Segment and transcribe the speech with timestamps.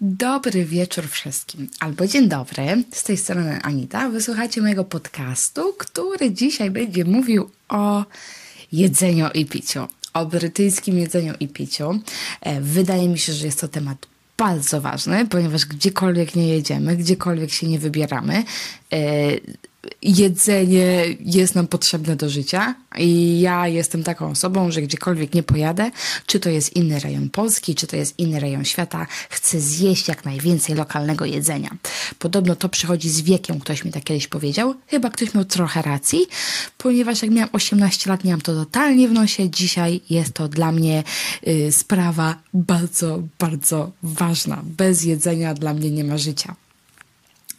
[0.00, 2.84] Dobry wieczór wszystkim, albo dzień dobry.
[2.92, 4.08] Z tej strony Anita.
[4.08, 8.04] Wysłuchacie mojego podcastu, który dzisiaj będzie mówił o
[8.72, 9.88] jedzeniu i piciu.
[10.14, 12.00] O brytyjskim jedzeniu i piciu.
[12.40, 14.06] E, wydaje mi się, że jest to temat
[14.36, 18.44] bardzo ważny, ponieważ gdziekolwiek nie jedziemy, gdziekolwiek się nie wybieramy,
[18.92, 18.98] e,
[20.02, 25.90] jedzenie jest nam potrzebne do życia i ja jestem taką osobą, że gdziekolwiek nie pojadę,
[26.26, 30.24] czy to jest inny rejon Polski, czy to jest inny rejon świata, chcę zjeść jak
[30.24, 31.76] najwięcej lokalnego jedzenia.
[32.18, 34.74] Podobno to przychodzi z wiekiem, ktoś mi tak kiedyś powiedział.
[34.86, 36.26] Chyba ktoś miał trochę racji,
[36.78, 39.50] ponieważ jak miałam 18 lat, miałam to totalnie w nosie.
[39.50, 41.04] Dzisiaj jest to dla mnie
[41.46, 44.62] y, sprawa bardzo, bardzo ważna.
[44.64, 46.54] Bez jedzenia dla mnie nie ma życia.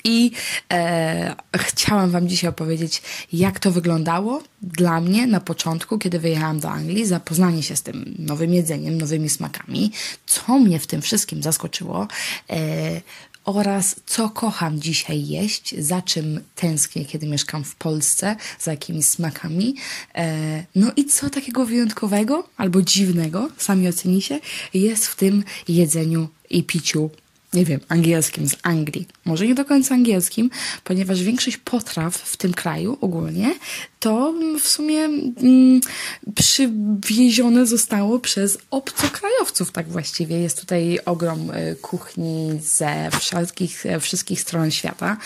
[0.03, 0.31] I
[0.73, 3.01] e, chciałam Wam dzisiaj opowiedzieć,
[3.33, 8.15] jak to wyglądało dla mnie na początku, kiedy wyjechałam do Anglii, zapoznanie się z tym
[8.19, 9.91] nowym jedzeniem, nowymi smakami,
[10.25, 12.07] co mnie w tym wszystkim zaskoczyło.
[12.49, 13.01] E,
[13.45, 19.75] oraz co kocham dzisiaj jeść, za czym tęsknię, kiedy mieszkam w Polsce, za jakimi smakami.
[20.15, 24.39] E, no i co takiego wyjątkowego albo dziwnego, sami ocenicie,
[24.73, 27.09] jest w tym jedzeniu i piciu
[27.53, 29.07] nie wiem, angielskim z Anglii.
[29.25, 30.49] Może nie do końca angielskim,
[30.83, 33.55] ponieważ większość potraw w tym kraju ogólnie
[33.99, 35.81] to w sumie mm,
[36.35, 40.39] przywiezione zostało przez obcokrajowców, tak właściwie.
[40.39, 45.17] Jest tutaj ogrom y, kuchni ze wszystkich, wszystkich stron świata.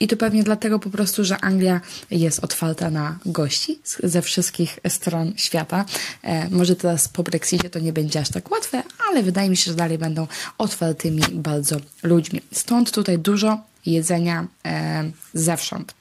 [0.00, 5.32] I to pewnie dlatego po prostu, że Anglia jest otwarta na gości ze wszystkich stron
[5.36, 5.84] świata.
[6.22, 9.70] E, może teraz po Brexicie to nie będzie aż tak łatwe, ale wydaje mi się,
[9.70, 10.26] że dalej będą
[10.58, 12.40] otwartymi bardzo ludźmi.
[12.52, 15.94] Stąd tutaj dużo jedzenia e, zewsząd.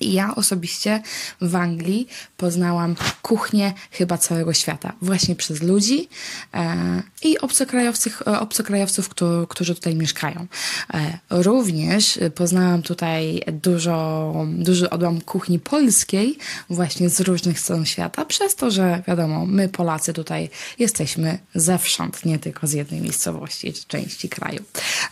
[0.00, 1.02] Ja osobiście
[1.40, 6.08] w Anglii poznałam kuchnię chyba całego świata, właśnie przez ludzi
[6.54, 10.46] e, i obcokrajowców, e, obcokrajowców którzy, którzy tutaj mieszkają.
[10.94, 16.38] E, również poznałam tutaj dużo, duży odłam kuchni polskiej,
[16.70, 22.38] właśnie z różnych stron świata, przez to, że wiadomo, my Polacy tutaj jesteśmy zewsząd, nie
[22.38, 24.62] tylko z jednej miejscowości czy części kraju.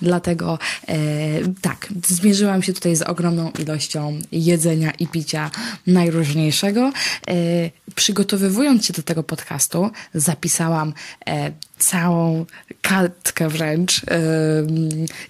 [0.02, 0.96] Dlatego e,
[1.60, 5.50] tak, zmierzyłam się tutaj z ogromną ilością jedzenia i picia
[5.86, 6.92] najróżniejszego.
[7.28, 7.34] E,
[7.94, 10.92] przygotowywując się do tego podcastu, zapisałam
[11.26, 11.52] e,
[11.84, 12.46] całą
[12.82, 14.00] kartkę wręcz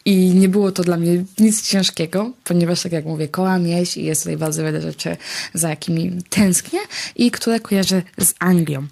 [0.04, 4.04] i nie było to dla mnie nic ciężkiego, ponieważ tak jak mówię, kołam jeść i
[4.04, 5.16] jest tutaj bardzo wiele rzeczy,
[5.54, 6.80] za jakimi tęsknię
[7.16, 8.86] i które kojarzę z Anglią.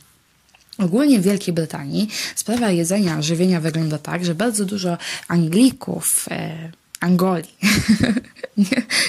[0.78, 6.26] Ogólnie w Wielkiej Brytanii sprawa jedzenia, żywienia wygląda tak, że bardzo dużo Anglików,
[7.02, 7.56] Angolii.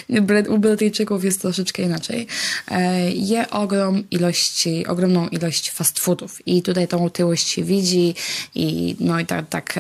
[0.50, 2.28] u Brytyjczyków jest troszeczkę inaczej.
[2.72, 8.16] E, je ogrom ilości, ogromną ilość fast foodów i tutaj tą otyłość się widzi
[8.56, 9.80] i no i tak, tak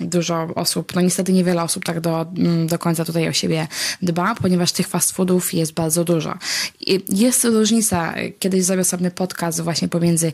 [0.00, 2.26] dużo osób, no niestety niewiele osób tak do,
[2.66, 3.68] do końca tutaj o siebie
[4.02, 6.38] dba, ponieważ tych fast foodów jest bardzo dużo.
[6.80, 10.32] I jest różnica, kiedyś zrobię sobie podcast właśnie pomiędzy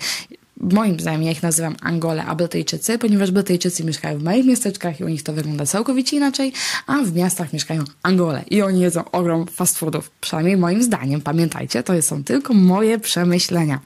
[0.60, 5.04] moim zdaniem, ja ich nazywam Angole, a Brytyjczycy, ponieważ Brytyjczycy mieszkają w małych miasteczkach i
[5.04, 6.52] u nich to wygląda całkowicie inaczej,
[6.86, 10.10] a w miastach mieszkają Angole i oni jedzą ogrom fast foodów.
[10.20, 13.80] Przynajmniej moim zdaniem, pamiętajcie, to są tylko moje przemyślenia.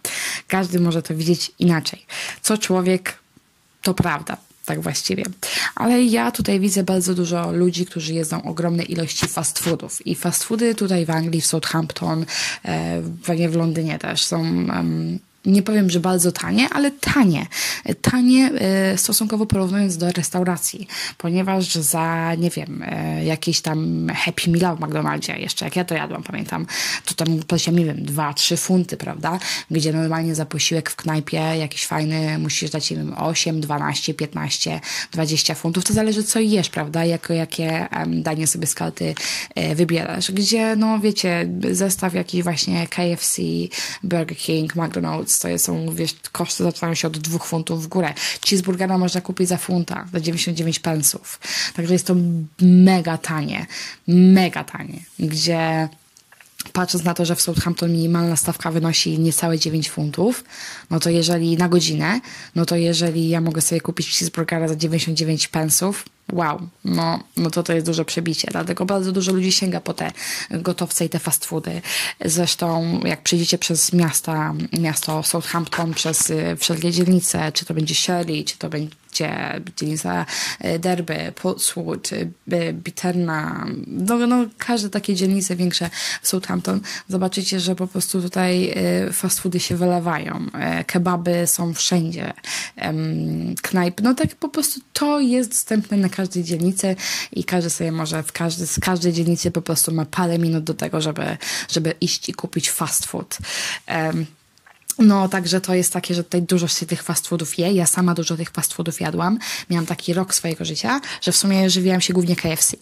[0.48, 2.06] Każdy może to widzieć inaczej.
[2.42, 3.18] Co człowiek,
[3.82, 5.24] to prawda tak właściwie.
[5.74, 10.06] Ale ja tutaj widzę bardzo dużo ludzi, którzy jedzą ogromne ilości fast foodów.
[10.06, 12.26] I fast foody tutaj w Anglii, w Southampton,
[12.64, 13.02] e,
[13.48, 17.46] w Londynie też są um, nie powiem, że bardzo tanie, ale tanie.
[18.02, 20.86] Tanie e, stosunkowo porównując do restauracji,
[21.18, 25.94] ponieważ za, nie wiem, e, jakieś tam Happy Meal w McDonaldzie, jeszcze jak ja to
[25.94, 26.66] jadłam, pamiętam,
[27.04, 29.38] to tam płaciłam, nie wiem, 2-3 funty, prawda?
[29.70, 34.80] Gdzie normalnie za posiłek w knajpie jakiś fajny musisz dać, nie wiem, 8, 12, 15,
[35.12, 35.84] 20 funtów.
[35.84, 37.04] To zależy, co jesz, prawda?
[37.04, 39.14] Jako, jakie danie sobie z karty
[39.54, 40.32] e, wybierasz.
[40.32, 43.42] Gdzie, no wiecie, zestaw jakiś właśnie KFC,
[44.02, 48.14] Burger King, McDonald's, to są, wiesz, koszty zaczynają się od dwóch funtów w górę.
[48.48, 51.40] Cheeseburgera można kupić za funta, za 99 pensów.
[51.74, 52.14] Także jest to
[52.60, 53.66] mega tanie,
[54.08, 55.88] mega tanie, gdzie
[56.72, 60.44] patrząc na to, że w Southampton minimalna stawka wynosi niecałe 9 funtów,
[60.90, 62.20] no to jeżeli na godzinę,
[62.54, 67.62] no to jeżeli ja mogę sobie kupić cheeseburgera za 99 pensów, wow, no, no to
[67.62, 68.48] to jest duże przebicie.
[68.50, 70.12] Dlatego bardzo dużo ludzi sięga po te
[70.50, 71.82] gotowce i te fast foody.
[72.24, 78.44] Zresztą jak przejdziecie przez miasta, miasto Southampton, przez y, wszelkie dzielnice, czy to będzie Shirley,
[78.44, 80.26] czy to będzie gdzie dzielnica
[80.60, 85.90] e, Derby, Portswood, e, Biterna, no, no każde takie dzielnice większe
[86.22, 90.46] w Southampton, zobaczycie, że po prostu tutaj e, fast foody się wylewają.
[90.86, 92.32] Kebaby są wszędzie.
[93.62, 96.96] Knajpy, no tak po prostu to jest dostępne na każdej dzielnicy
[97.32, 100.74] i każdy sobie może w każdy, z każdej dzielnicy po prostu ma parę minut do
[100.74, 101.36] tego, żeby,
[101.68, 103.38] żeby iść i kupić fast food.
[103.88, 104.26] Um,
[104.98, 107.72] no, także to jest takie, że tutaj dużo się tych fast foodów je.
[107.72, 109.38] Ja sama dużo tych fast foodów jadłam.
[109.70, 112.76] Miałam taki rok swojego życia, że w sumie żywiłam się głównie KFC.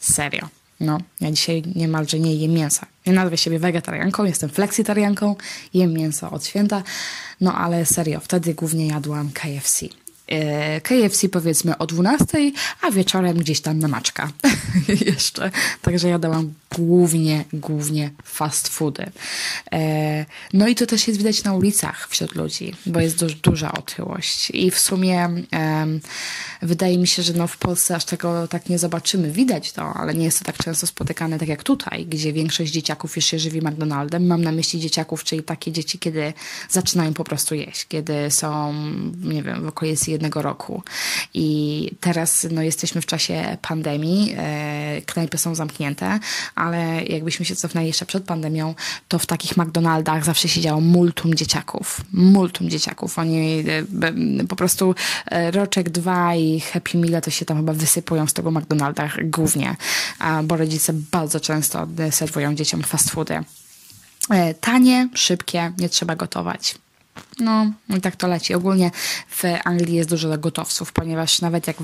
[0.00, 0.48] Serio.
[0.80, 2.86] No, ja dzisiaj niemalże nie jem mięsa.
[3.06, 5.36] Ja nazwę siebie wegetarianką, jestem fleksitarianką,
[5.74, 6.82] jem mięso od święta,
[7.40, 9.86] no ale serio, wtedy głównie jadłam KFC.
[10.30, 14.30] E, KFC powiedzmy o 12, a wieczorem gdzieś tam na maczka
[15.06, 15.50] jeszcze.
[15.82, 19.10] Także ja dałam głównie, głównie fast foody.
[19.72, 23.72] E, no i to też jest widać na ulicach wśród ludzi, bo jest dość duża
[23.72, 24.50] otyłość.
[24.50, 25.28] I w sumie
[26.62, 29.30] wydaje mi się, że no w Polsce aż tego tak nie zobaczymy.
[29.30, 33.16] Widać to, ale nie jest to tak często spotykane tak jak tutaj, gdzie większość dzieciaków
[33.16, 34.26] już się żywi McDonaldem.
[34.26, 36.32] Mam na myśli dzieciaków, czyli takie dzieci, kiedy
[36.68, 38.74] zaczynają po prostu jeść, kiedy są,
[39.22, 40.82] nie wiem, w okolicy jednego roku.
[41.34, 46.18] I teraz no, jesteśmy w czasie pandemii, e, knajpy są zamknięte,
[46.54, 48.74] ale jakbyśmy się cofnęli jeszcze przed pandemią,
[49.08, 52.00] to w takich McDonaldach zawsze siedziało multum dzieciaków.
[52.12, 53.18] Multum dzieciaków.
[53.18, 53.64] Oni
[54.40, 54.94] e, po prostu
[55.26, 59.76] e, roczek, dwa i Happy Meal to się tam chyba wysypują z tego McDonalda głównie,
[60.44, 63.44] bo rodzice bardzo często serwują dzieciom fast foody.
[64.60, 66.74] Tanie, szybkie, nie trzeba gotować.
[67.38, 67.66] No,
[67.96, 68.54] i tak to leci.
[68.54, 68.90] Ogólnie
[69.28, 71.76] w Anglii jest dużo gotowców, ponieważ nawet jak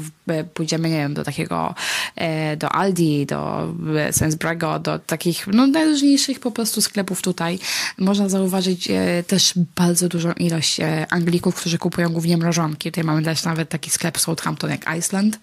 [0.55, 1.75] pójdziemy, nie wiem, do takiego,
[2.17, 3.69] e, do Aldi, do
[4.11, 7.59] Sainsbury'ego, do takich, no, najróżniejszych po prostu sklepów tutaj,
[7.99, 12.91] można zauważyć e, też bardzo dużą ilość e, Anglików, którzy kupują głównie mrożonki.
[12.91, 15.39] Tutaj mamy też nawet taki sklep Southampton jak Iceland,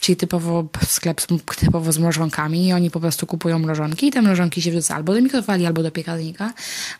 [0.00, 1.20] czyli typowo sklep
[1.56, 5.14] typowo z mrożonkami i oni po prostu kupują mrożonki i te mrożonki się wrzuca albo
[5.14, 6.52] do mikrofali, albo do piekarnika,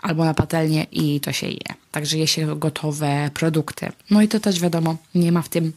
[0.03, 1.75] albo na patelnię i to się je.
[1.93, 3.93] Także je się gotowe produkty.
[4.11, 5.73] No i to też wiadomo, nie ma w tym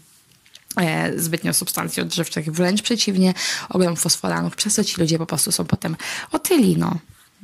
[0.77, 3.33] e, zbytnio substancji odżywczych, wręcz przeciwnie,
[3.69, 5.95] ogrom fosforanów, przez co ci ludzie po prostu są potem
[6.31, 6.97] otyli, no.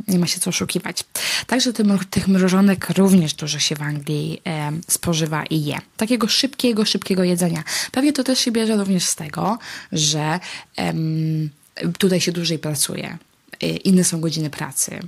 [0.08, 1.04] Nie ma się co oszukiwać.
[1.48, 1.74] Także
[2.10, 5.80] tych mrożonek również dużo się w Anglii e, spożywa i je.
[5.98, 7.64] Takiego szybkiego, szybkiego jedzenia.
[7.92, 9.58] Pewnie to też się bierze również z tego,
[9.92, 10.40] że
[12.00, 13.18] tutaj się dłużej pracuje.
[13.64, 15.00] Y, inne są godziny pracy.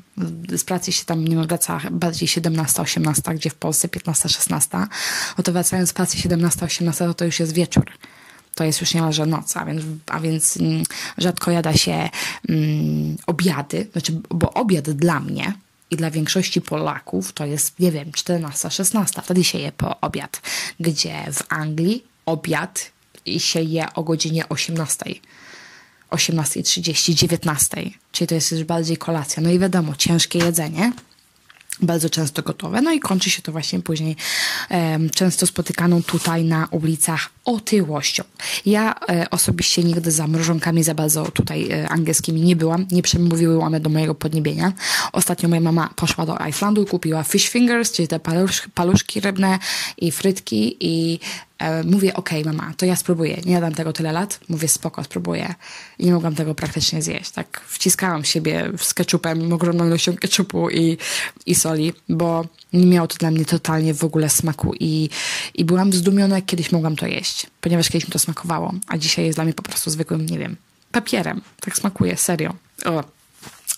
[0.50, 4.88] Z pracy się tam nie wraca bardziej 17-18, gdzie w Polsce 15-16.
[5.38, 7.92] No to wracając z pracy 17-18, to, to już jest wieczór.
[8.56, 10.84] To jest już niemalże noc, a więc, a więc mm,
[11.18, 12.10] rzadko jada się
[12.50, 15.54] mm, obiady, znaczy, bo obiad dla mnie
[15.92, 19.22] i dla większości Polaków to jest, nie wiem, 14-16.
[19.24, 20.42] Wtedy się je po obiad,
[20.80, 22.92] gdzie w Anglii obiad
[23.38, 25.06] się je o godzinie 18
[26.12, 29.44] 18.30, 19.00, czyli to jest już bardziej kolacja.
[29.44, 30.92] No i wiadomo, ciężkie jedzenie,
[31.82, 32.82] bardzo często gotowe.
[32.82, 34.16] No i kończy się to właśnie później
[34.70, 38.24] um, często spotykaną tutaj na ulicach otyłością.
[38.66, 43.62] Ja e, osobiście nigdy za mrożonkami za bardzo tutaj e, angielskimi nie byłam, nie przemówiły
[43.62, 44.74] one do mojego podniebienia.
[45.12, 49.60] Ostatnio moja mama poszła do Icelandu i kupiła fish fingers, czyli te palusz, paluszki rybne
[49.98, 51.20] i frytki i
[51.60, 53.38] E, mówię, okej, okay, mama, to ja spróbuję.
[53.46, 54.40] Nie jadam tego tyle lat.
[54.50, 55.54] Mówię, spoko, spróbuję.
[56.00, 57.32] I nie mogłam tego praktycznie zjeść.
[57.32, 60.98] Tak wciskałam siebie z ketchupem, ogromną ilością ketchupu i,
[61.46, 65.10] i soli, bo nie miało to dla mnie totalnie w ogóle smaku i,
[65.54, 69.26] i byłam zdumiona, jak kiedyś mogłam to jeść, ponieważ kiedyś mi to smakowało, a dzisiaj
[69.26, 70.56] jest dla mnie po prostu zwykłym, nie wiem,
[70.92, 71.42] papierem.
[71.60, 72.54] Tak smakuje, serio.
[72.86, 73.04] O.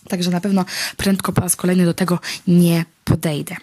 [0.09, 0.65] Także na pewno
[0.97, 3.55] prędko po raz kolejny do tego nie podejdę.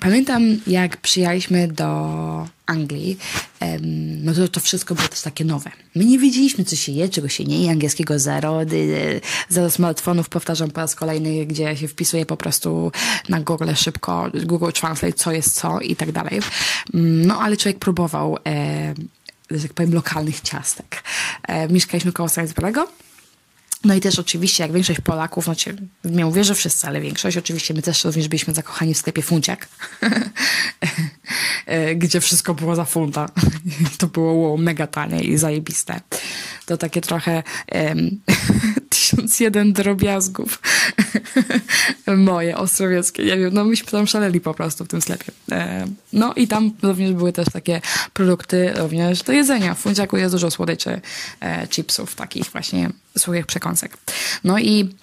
[0.00, 3.18] Pamiętam, jak przyjechaliśmy do Anglii,
[4.22, 5.70] no to to wszystko było też takie nowe.
[5.94, 8.60] My nie wiedzieliśmy, co się je, czego się nie je, angielskiego zero,
[9.48, 12.92] zero smartfonów, powtarzam po raz kolejny, gdzie się wpisuje po prostu
[13.28, 16.40] na Google szybko, Google Translate, co jest co i tak dalej.
[16.94, 18.38] Mm, no ale człowiek próbował,
[19.50, 21.02] że tak powiem, lokalnych ciastek.
[21.42, 22.84] E, mieszkaliśmy koło Sainsbury'ego,
[23.84, 27.36] no i też oczywiście, jak większość Polaków, no cię, nie mówię, że wszyscy, ale większość,
[27.36, 29.68] oczywiście my też również byliśmy zakochani w sklepie Funciak,
[31.66, 33.28] e, gdzie wszystko było za funta.
[33.98, 36.00] to było wow, mega tanie i zajebiste.
[36.66, 37.42] To takie trochę
[37.72, 38.20] um,
[39.10, 40.62] tysiąc jeden drobiazgów
[42.16, 45.32] moje, ostrowieckie, nie wiem, no myśmy tam szaleli po prostu w tym sklepie.
[45.52, 47.80] E, no i tam również były też takie
[48.12, 49.74] produkty również do jedzenia.
[49.74, 51.00] W Funciaku jest dużo słodyczy,
[51.40, 53.98] e, chipsów, takich właśnie suchych przekąsek.
[54.44, 54.94] No i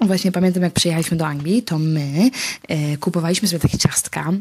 [0.00, 2.30] właśnie pamiętam, jak przyjechaliśmy do Anglii, to my
[2.68, 4.32] e, kupowaliśmy sobie takie ciastka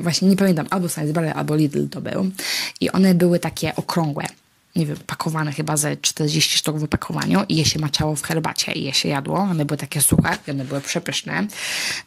[0.00, 2.30] właśnie nie pamiętam, albo Sainsbury, albo Lidl to był.
[2.80, 4.24] I one były takie okrągłe
[4.78, 8.72] nie wiem, pakowane chyba ze 40 sztuk w opakowaniu i je się maczało w herbacie
[8.72, 9.38] i je się jadło.
[9.38, 11.46] One były takie suche one były przepyszne.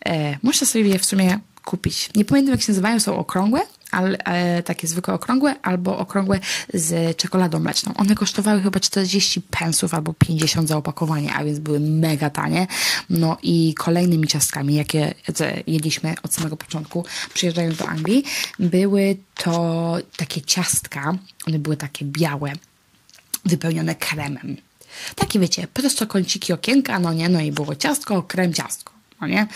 [0.06, 2.10] E, można sobie je w sumie kupić.
[2.16, 3.62] Nie pamiętam jak się nazywają, są okrągłe,
[3.92, 6.40] ale e, takie zwykłe okrągłe, albo okrągłe
[6.74, 7.94] z czekoladą mleczną.
[7.94, 12.68] One kosztowały chyba 40 pensów albo 50 za opakowanie, a więc były mega tanie.
[13.10, 15.14] No i kolejnymi ciastkami, jakie
[15.68, 18.24] jedliśmy od samego początku, przyjeżdżając do Anglii,
[18.60, 21.18] były to takie ciastka,
[21.48, 22.54] one były takie białe,
[23.46, 24.58] wypełnione kremem.
[25.16, 29.48] Takie wiecie, prosto kąciki okienka, no nie, no i było ciastko, krem, ciastko, no nie?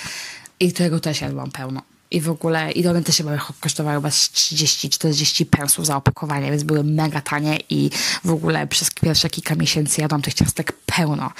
[0.60, 1.82] I tego też jadłam pełno
[2.12, 6.84] i w ogóle, i one też chyba kosztowały chyba 30-40 pensów za opakowanie, więc były
[6.84, 7.90] mega tanie i
[8.24, 11.32] w ogóle przez pierwsze kilka miesięcy jadłam tych ciastek pełno.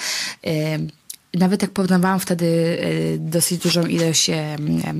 [1.34, 4.30] nawet jak porównywałam wtedy y, dosyć dużą ilość,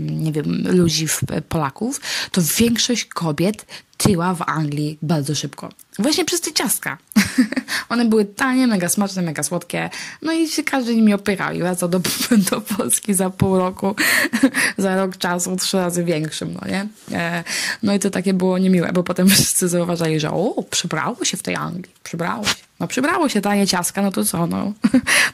[0.03, 1.07] nie wiem, ludzi,
[1.49, 5.69] Polaków, to większość kobiet tyła w Anglii bardzo szybko.
[5.99, 6.99] Właśnie przez te ciastka.
[7.89, 9.91] One były tanie, mega smaczne, mega słodkie.
[10.23, 12.01] No i się każdy nimi opyrał i wracał do,
[12.51, 13.95] do Polski za pół roku,
[14.79, 16.87] za rok czasu, trzy razy większym, no nie?
[17.13, 17.45] E,
[17.83, 21.43] no i to takie było niemiłe, bo potem wszyscy zauważali, że o, przybrało się w
[21.43, 22.55] tej Anglii, przybrało się.
[22.81, 24.73] No przybrało się tanie ciastka, no to co, no,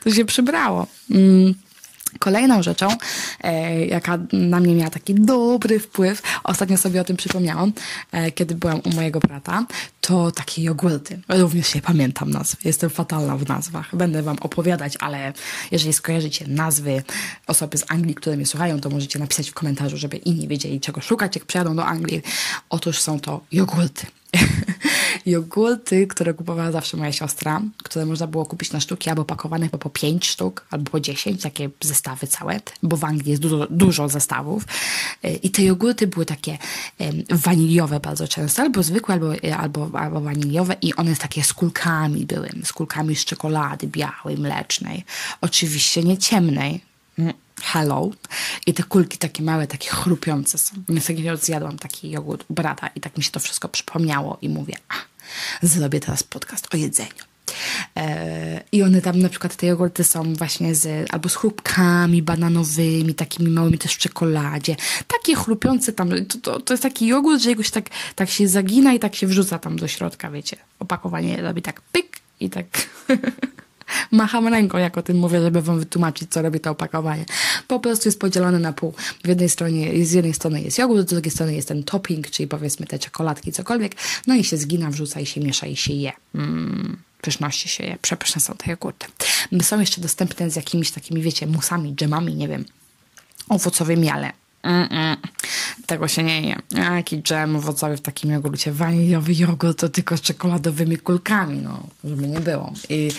[0.05, 0.87] to się przybrało.
[1.11, 1.55] Mm.
[2.19, 2.89] Kolejną rzeczą,
[3.41, 7.73] e, jaka na mnie miała taki dobry wpływ, ostatnio sobie o tym przypomniałam,
[8.13, 9.67] e, kiedy byłam u mojego brata,
[10.01, 11.21] to takie jogurty.
[11.29, 12.65] Również nie pamiętam nazw.
[12.65, 13.97] Jestem fatalna w nazwach.
[13.97, 15.33] Będę wam opowiadać, ale
[15.71, 17.03] jeżeli skojarzycie nazwy
[17.47, 21.01] osoby z Anglii, które mnie słuchają, to możecie napisać w komentarzu, żeby inni wiedzieli, czego
[21.01, 22.23] szukać, jak przyjadą do Anglii.
[22.71, 24.07] Otóż są to jogurty.
[25.27, 29.91] jogurty, które kupowała zawsze moja siostra, które można było kupić na sztuki albo pakowane po
[29.91, 34.65] 5 sztuk, albo po 10, takie zestawy całe, bo w Anglii jest dużo, dużo zestawów.
[35.23, 36.59] E, I te jogurty były takie
[37.31, 42.27] waniliowe bardzo często, albo zwykłe, albo, e, albo, albo waniliowe i one takie z kulkami
[42.27, 45.05] były, z kulkami z czekolady białej, mlecznej.
[45.41, 46.92] Oczywiście nie ciemnej,
[47.63, 48.11] hello.
[48.67, 50.75] I te kulki takie małe, takie chrupiące są.
[50.89, 54.75] Więc jak zjadłam taki jogurt brata i tak mi się to wszystko przypomniało i mówię,
[54.89, 54.95] a,
[55.67, 57.25] zrobię teraz podcast o jedzeniu.
[57.97, 63.15] E, I one tam na przykład te jogurty są właśnie z, albo z chrupkami bananowymi,
[63.15, 64.77] takimi małymi też w czekoladzie.
[65.09, 68.49] Takie chrupiące tam, to, to, to jest taki jogurt, że jego się tak, tak się
[68.49, 70.57] zagina i tak się wrzuca tam do środka, wiecie.
[70.79, 72.67] Opakowanie robi tak pyk i tak
[74.11, 77.25] macham ręką, jak o tym mówię, żeby wam wytłumaczyć, co robi to opakowanie.
[77.69, 78.95] Po prostu jest podzielone na pół.
[79.25, 82.47] W jednej stronie, z jednej strony jest jogurt, z drugiej strony jest ten topping, czyli
[82.47, 83.95] powiedzmy te czekoladki, cokolwiek,
[84.27, 86.13] no i się zgina, wrzuca i się miesza i się je.
[86.35, 87.97] Mm pyszności się je.
[88.03, 89.07] Przepyszne są te jogurty.
[89.63, 92.65] Są jeszcze dostępne z jakimiś takimi, wiecie, musami, dżemami, nie wiem,
[93.49, 94.33] owocowymi, ale
[94.63, 95.17] Mm -mm.
[95.87, 96.57] Tego się nie je.
[96.71, 98.73] Jaki dżem owocowy w takim jogurcie.
[98.73, 102.73] Waniliowy jogurt to tylko z czekoladowymi kulkami, no, żeby nie było.
[102.89, 103.11] I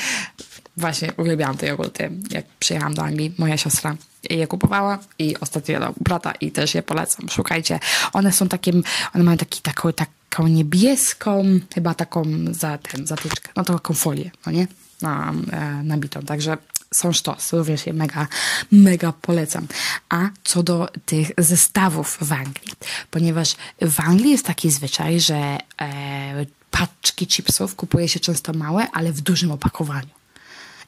[0.77, 2.11] właśnie uwielbiałam te jogurty.
[2.31, 3.95] Jak przyjechałam do Anglii, moja siostra
[4.29, 7.29] je kupowała i ostatnio do brata i też je polecam.
[7.29, 7.79] Szukajcie.
[8.13, 8.71] One są takie,
[9.15, 14.51] one mają taki, taką, taką niebieską, chyba taką za ten, zatyczkę, no taką folię, no
[14.51, 14.67] nie?
[15.01, 16.21] Na, e, nabitą.
[16.21, 16.57] Także
[16.93, 18.27] są sztos, również je mega,
[18.71, 19.67] mega polecam.
[20.09, 22.73] A co do tych zestawów w Anglii,
[23.11, 29.13] ponieważ w Anglii jest taki zwyczaj, że e, paczki chipsów kupuje się często małe, ale
[29.13, 30.22] w dużym opakowaniu.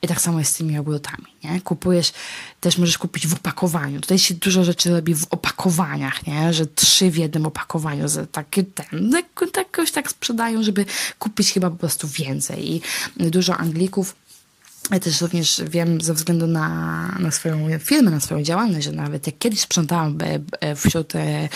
[0.05, 1.61] I tak samo jest z tymi jogurtami, nie?
[1.61, 2.13] Kupujesz,
[2.59, 4.01] też możesz kupić w opakowaniu.
[4.01, 6.53] Tutaj się dużo rzeczy robi w opakowaniach, nie?
[6.53, 10.85] Że trzy w jednym opakowaniu, że takie ten, tak, jakoś tak sprzedają, żeby
[11.19, 12.71] kupić chyba po prostu więcej.
[12.71, 12.81] I
[13.17, 14.15] dużo Anglików
[14.91, 19.27] ja też również wiem ze względu na, na swoją firmę, na swoją działalność, że nawet
[19.27, 20.17] jak kiedyś sprzątałam
[20.75, 21.49] wśród e,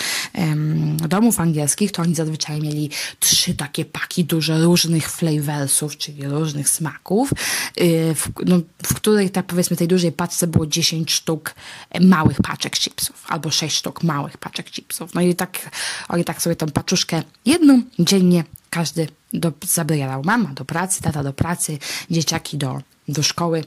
[1.08, 7.32] domów angielskich, to oni zazwyczaj mieli trzy takie paki duże różnych flavorsów, czyli różnych smaków,
[7.82, 11.56] y, w, no, w której tak powiedzmy tej dużej paczce było 10 sztuk
[12.02, 15.14] małych paczek chipsów, albo 6 sztuk małych paczek chipsów.
[15.14, 15.70] No i tak
[16.10, 20.22] oni tak sobie tą paczuszkę jedną dziennie każdy do, zabierał.
[20.24, 21.78] Mama do pracy, tata do pracy,
[22.12, 23.64] dzieciaki do do szkoły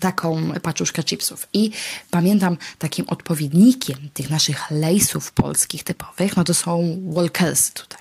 [0.00, 1.48] taką paczuszkę chipsów.
[1.52, 1.70] I
[2.10, 8.00] pamiętam takim odpowiednikiem tych naszych lejsów polskich typowych, no to są Walkers tutaj.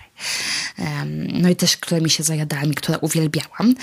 [1.34, 3.76] No i też, które mi się zajadałam i które uwielbiałam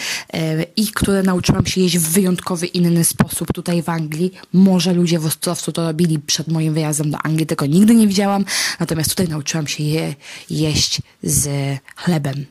[0.76, 4.32] i które nauczyłam się jeść w wyjątkowy, inny sposób tutaj w Anglii.
[4.52, 8.44] Może ludzie w Ostrowcu to robili przed moim wyjazdem do Anglii, tego nigdy nie widziałam,
[8.80, 10.14] natomiast tutaj nauczyłam się je
[10.50, 11.48] jeść z
[11.96, 12.46] chlebem.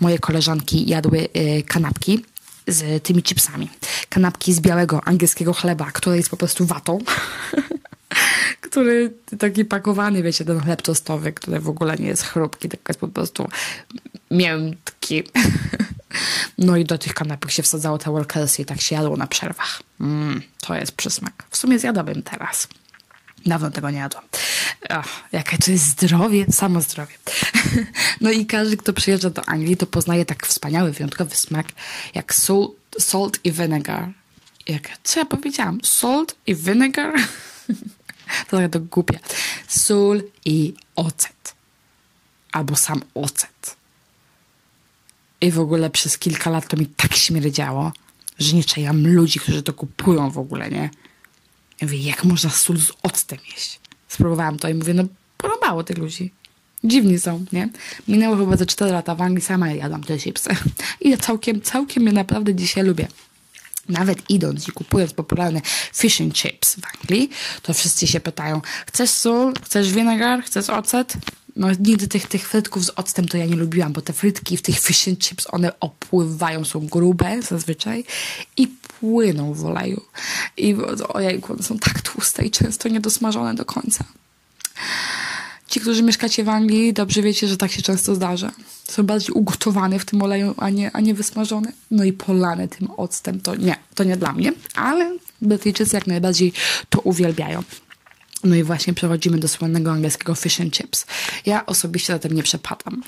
[0.00, 2.24] Moje koleżanki jadły y, kanapki
[2.66, 3.70] z tymi chipsami.
[4.08, 6.98] Kanapki z białego angielskiego chleba, które jest po prostu watą.
[8.60, 13.00] który taki pakowany, wiecie, ten chleb tostowy, który w ogóle nie jest chrupki, tylko jest
[13.00, 13.48] po prostu
[14.30, 15.22] miętki.
[16.58, 19.82] No i do tych kanapek się wsadzało te workelsy i tak się jadło na przerwach.
[20.00, 21.44] Mm, to jest przysmak.
[21.50, 22.68] W sumie zjadłabym teraz.
[23.46, 24.24] Dawno tego nie jadłam.
[24.88, 27.14] Ach, jakie to jest zdrowie, samo zdrowie.
[28.20, 31.66] No i każdy, kto przyjeżdża do Anglii, to poznaje tak wspaniały, wyjątkowy smak
[32.14, 34.12] jak salt, salt i vinegar.
[34.68, 35.78] Jak, co ja powiedziałam?
[35.84, 37.14] Salt i vinegar?
[38.48, 39.18] To tak to głupie.
[39.68, 41.54] Sól i ocet.
[42.52, 43.76] Albo sam ocet.
[45.40, 47.92] I w ogóle przez kilka lat to mi tak śmierdziało,
[48.38, 50.90] że nie czajam ludzi, którzy to kupują w ogóle, nie?
[51.80, 53.80] Ja mówię, jak można sól z octem jeść?
[54.08, 55.04] Spróbowałam to i mówię, no
[55.36, 56.32] podobało tych ludzi.
[56.84, 57.68] Dziwni są, nie?
[58.08, 60.50] Minęło chyba ze 4 lata w Anglii, sama jadłam te chipsy.
[61.00, 63.08] I ja całkiem, całkiem je naprawdę dzisiaj lubię.
[63.88, 65.60] Nawet idąc i kupując popularne
[65.94, 67.30] fish and chips w Anglii,
[67.62, 71.14] to wszyscy się pytają, chcesz sól, chcesz vinegar, chcesz ocet?
[71.58, 74.62] No nigdy tych, tych frytków z octem to ja nie lubiłam, bo te frytki w
[74.62, 78.04] tych fish and chips, one opływają, są grube zazwyczaj
[78.56, 80.02] i płyną w oleju.
[80.56, 80.76] I
[81.08, 84.04] ojejku, one są tak tłuste i często niedosmażone do końca.
[85.68, 88.52] Ci, którzy mieszkacie w Anglii, dobrze wiecie, że tak się często zdarza.
[88.88, 91.72] Są bardziej ugotowane w tym oleju, a nie, a nie wysmażone.
[91.90, 96.52] No i polane tym octem, to nie, to nie dla mnie, ale Brytyjczycy jak najbardziej
[96.88, 97.62] to uwielbiają.
[98.44, 101.06] No i właśnie przechodzimy do słynnego angielskiego fish and chips.
[101.46, 103.02] Ja osobiście za tym nie przepadam,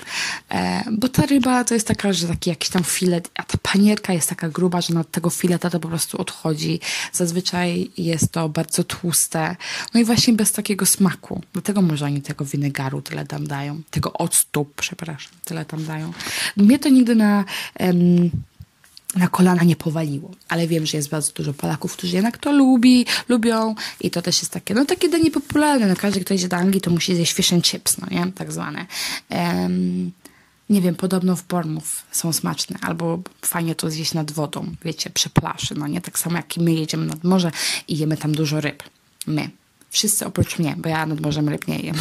[0.49, 4.13] e, bo ta ryba to jest taka, że taki jakiś tam filet, a ta panierka
[4.13, 6.79] jest taka gruba, że nad tego fileta to po prostu odchodzi.
[7.13, 9.55] Zazwyczaj jest to bardzo tłuste,
[9.93, 11.41] no i właśnie bez takiego smaku.
[11.53, 16.13] Dlatego może oni tego winegaru tyle tam dają, tego octu, przepraszam, tyle tam dają.
[16.57, 17.45] Mnie to nigdy na...
[17.75, 18.31] Em,
[19.15, 20.31] na kolana nie powaliło.
[20.49, 24.41] Ale wiem, że jest bardzo dużo Polaków, którzy jednak to lubi, lubią i to też
[24.41, 25.87] jest takie, no takie danie popularne.
[25.87, 28.31] No każdy, kto idzie do Anglii, to musi zjeść fish and chips, no nie?
[28.31, 28.85] Tak zwane.
[29.29, 30.11] Um,
[30.69, 35.29] nie wiem, podobno w Bournemouth są smaczne, albo fajnie to zjeść nad wodą, wiecie, przy
[35.29, 36.01] plaży, no nie?
[36.01, 37.51] Tak samo jak my jedziemy nad morze
[37.87, 38.83] i jemy tam dużo ryb.
[39.27, 39.49] My.
[39.89, 41.95] Wszyscy oprócz mnie, bo ja nad morzem ryb nie jem.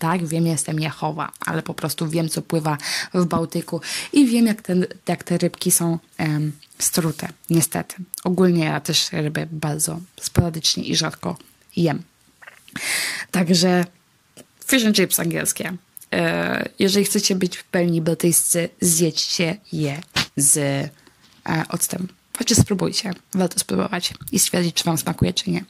[0.00, 2.78] Tak, wiem, jestem Jehowa, ale po prostu wiem, co pływa
[3.14, 3.80] w Bałtyku
[4.12, 7.96] i wiem, jak, ten, jak te rybki są um, strute, niestety.
[8.24, 11.36] Ogólnie ja też ryby bardzo sporadycznie i rzadko
[11.76, 12.02] jem.
[13.30, 13.84] Także
[14.66, 15.76] fish and chips angielskie.
[16.12, 20.00] E, jeżeli chcecie być w pełni brytyjscy, zjedźcie je
[20.36, 22.08] z e, octem.
[22.38, 23.12] Chociaż spróbujcie.
[23.34, 25.64] Warto spróbować i stwierdzić, czy wam smakuje, czy nie.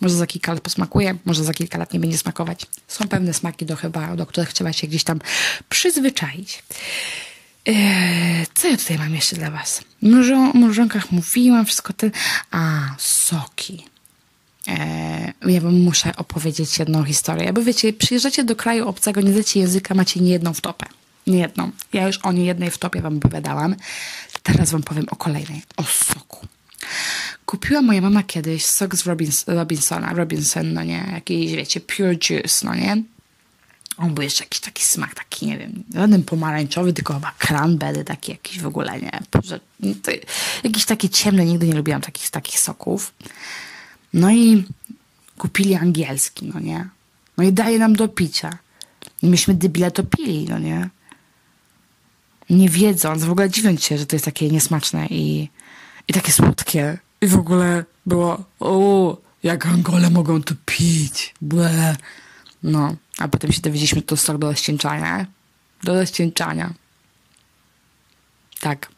[0.00, 2.66] Może za kilka lat posmakuje, może za kilka lat nie będzie smakować.
[2.88, 5.20] Są pewne smaki, do, chyba, do których trzeba się gdzieś tam
[5.68, 6.62] przyzwyczaić.
[7.66, 9.80] Eee, co ja tutaj mam jeszcze dla Was?
[10.02, 12.10] O mrożonkach mówiłam, wszystko te...
[12.50, 13.84] A, soki.
[14.66, 17.52] Eee, ja wam muszę opowiedzieć jedną historię.
[17.52, 20.86] Bo wiecie, przyjeżdżacie do kraju obcego, nie znacie języka, macie nie jedną wtopę.
[21.26, 21.70] Nie jedną.
[21.92, 23.76] Ja już o nie jednej wtopie wam opowiadałam.
[24.42, 25.62] Teraz wam powiem o kolejnej.
[25.76, 26.46] O soku.
[27.46, 32.66] Kupiła moja mama kiedyś sok z Robins Robinsona, Robinson, no nie, jakiś, wiecie, pure juice,
[32.66, 33.02] no nie.
[33.96, 38.32] On był jeszcze jakiś taki smak, taki, nie wiem, żaden pomarańczowy, tylko chyba cranberry, taki
[38.32, 39.20] jakiś w ogóle, nie.
[39.30, 39.40] To,
[40.64, 43.14] jakiś taki ciemny, nigdy nie lubiłam takich, takich soków.
[44.12, 44.64] No i
[45.38, 46.88] kupili angielski, no nie.
[47.36, 48.58] No i daje nam do picia.
[49.22, 50.90] I myśmy dybile to pili, no nie.
[52.50, 55.48] Nie wiedząc, w ogóle dziwiąc się, że to jest takie niesmaczne i,
[56.08, 56.98] i takie słodkie.
[57.24, 61.34] I w ogóle było, o, jak Angole mogą to pić.
[61.40, 61.96] Ble.
[62.62, 65.26] No, a potem się dowiedzieliśmy, to sok do rozcieńczania.
[65.82, 66.74] Do rozcieńczania.
[68.60, 68.88] Tak.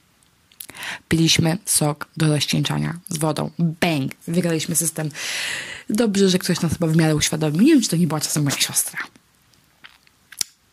[1.08, 3.50] Piliśmy sok do rozcieńczania z wodą.
[3.58, 4.12] Bang!
[4.28, 5.10] Wygraliśmy system.
[5.90, 7.60] Dobrze, że ktoś nas chyba w miarę uświadomił.
[7.60, 8.98] Nie wiem, czy to nie była czasem moja siostra.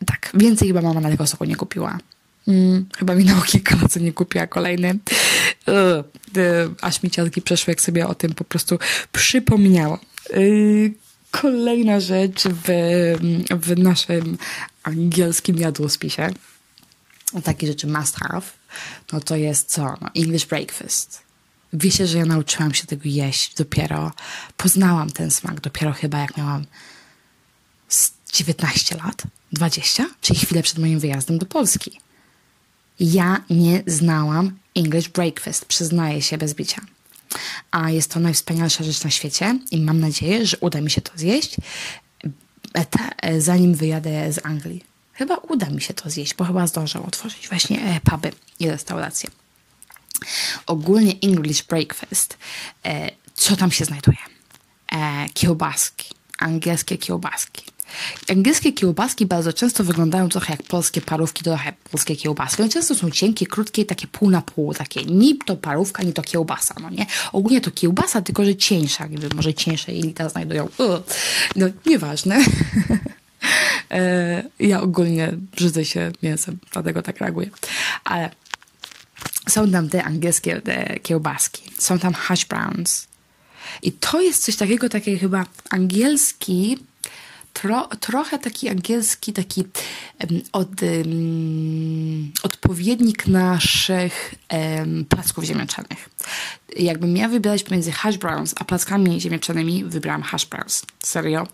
[0.06, 1.98] Tak, więcej chyba mama na tego soku nie kupiła.
[2.48, 4.98] Mm, chyba minęło kilka lat, co nie kupiła kolejny.
[5.66, 6.06] Ugh,
[6.80, 8.78] aż mi ciarki przeszły, jak sobie o tym po prostu
[9.12, 9.98] przypomniałam.
[10.32, 10.92] Yy,
[11.30, 12.68] kolejna rzecz w,
[13.50, 14.38] w naszym
[14.82, 16.30] angielskim jadłospisie,
[17.44, 18.46] takie rzeczy must have,
[19.12, 19.82] no to jest co?
[19.82, 21.22] No, English breakfast.
[21.72, 24.12] Wiecie, że ja nauczyłam się tego jeść dopiero,
[24.56, 26.64] poznałam ten smak dopiero chyba jak miałam
[28.32, 32.00] 19 lat, 20, czyli chwilę przed moim wyjazdem do Polski.
[33.00, 36.82] Ja nie znałam English breakfast, przyznaję się bez bicia.
[37.70, 41.12] A jest to najwspanialsza rzecz na świecie i mam nadzieję, że uda mi się to
[41.16, 41.56] zjeść,
[43.22, 44.84] e, zanim wyjadę z Anglii.
[45.12, 49.30] Chyba uda mi się to zjeść, bo chyba zdążę otworzyć właśnie e, puby i restauracje.
[50.66, 52.38] Ogólnie English breakfast,
[52.84, 54.18] e, co tam się znajduje?
[55.34, 57.64] Kiełbaski, angielskie kiełbaski.
[58.30, 62.62] Angielskie kiełbaski bardzo często wyglądają trochę jak polskie parówki, trochę polskie kiełbaski.
[62.62, 66.22] One często są cienkie, krótkie, takie pół na pół, takie ni to parówka, ni to
[66.22, 67.06] kiełbasa, no nie?
[67.32, 70.68] Ogólnie to kiełbasa, tylko że cieńsza, nie może cieńsze jelita znajdują.
[71.56, 72.38] No, nieważne.
[73.90, 77.50] E, ja ogólnie brzydzę się mięsem, dlatego tak reaguję.
[78.04, 78.30] Ale
[79.48, 83.08] są tam te angielskie te kiełbaski, są tam hash browns.
[83.82, 86.78] I to jest coś takiego, taki chyba angielski,
[87.54, 89.60] tro, trochę taki angielski, taki
[90.30, 96.08] um, od, um, odpowiednik naszych um, placków ziemniaczanych.
[96.76, 100.82] Jakbym miała wybierać pomiędzy hash browns a plackami ziemniaczanymi, wybrałam hash browns.
[101.02, 101.46] Serio.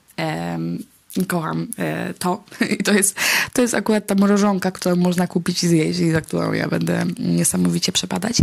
[1.29, 2.45] kocham e, to.
[2.79, 3.17] I to jest,
[3.53, 7.05] to jest akurat ta mrożonka, którą można kupić i zjeść i za którą ja będę
[7.19, 8.37] niesamowicie przepadać,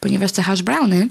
[0.00, 1.08] ponieważ te hash browny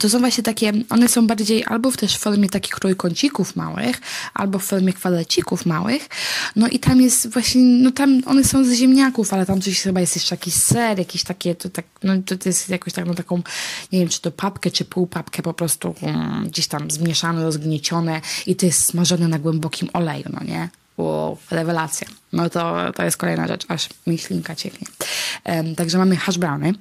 [0.00, 4.00] to są właśnie takie, one są bardziej albo też w formie takich trójkącików małych,
[4.34, 6.08] albo w formie kwadracików małych.
[6.56, 10.00] No i tam jest właśnie, no tam one są z ziemniaków, ale tam coś chyba
[10.00, 13.42] jest jeszcze jakiś ser, jakieś takie, to tak, no to, jest jakoś tak, no taką,
[13.92, 18.56] nie wiem, czy to papkę, czy półpapkę po prostu um, gdzieś tam zmieszane, rozgniecione i
[18.56, 20.68] to jest smażone na głębokim oleju, no nie?
[20.96, 22.08] Wow, rewelacja.
[22.32, 24.86] No to, to jest kolejna rzecz, aż mi ślinka cieknie.
[25.44, 26.74] Um, także mamy hash browny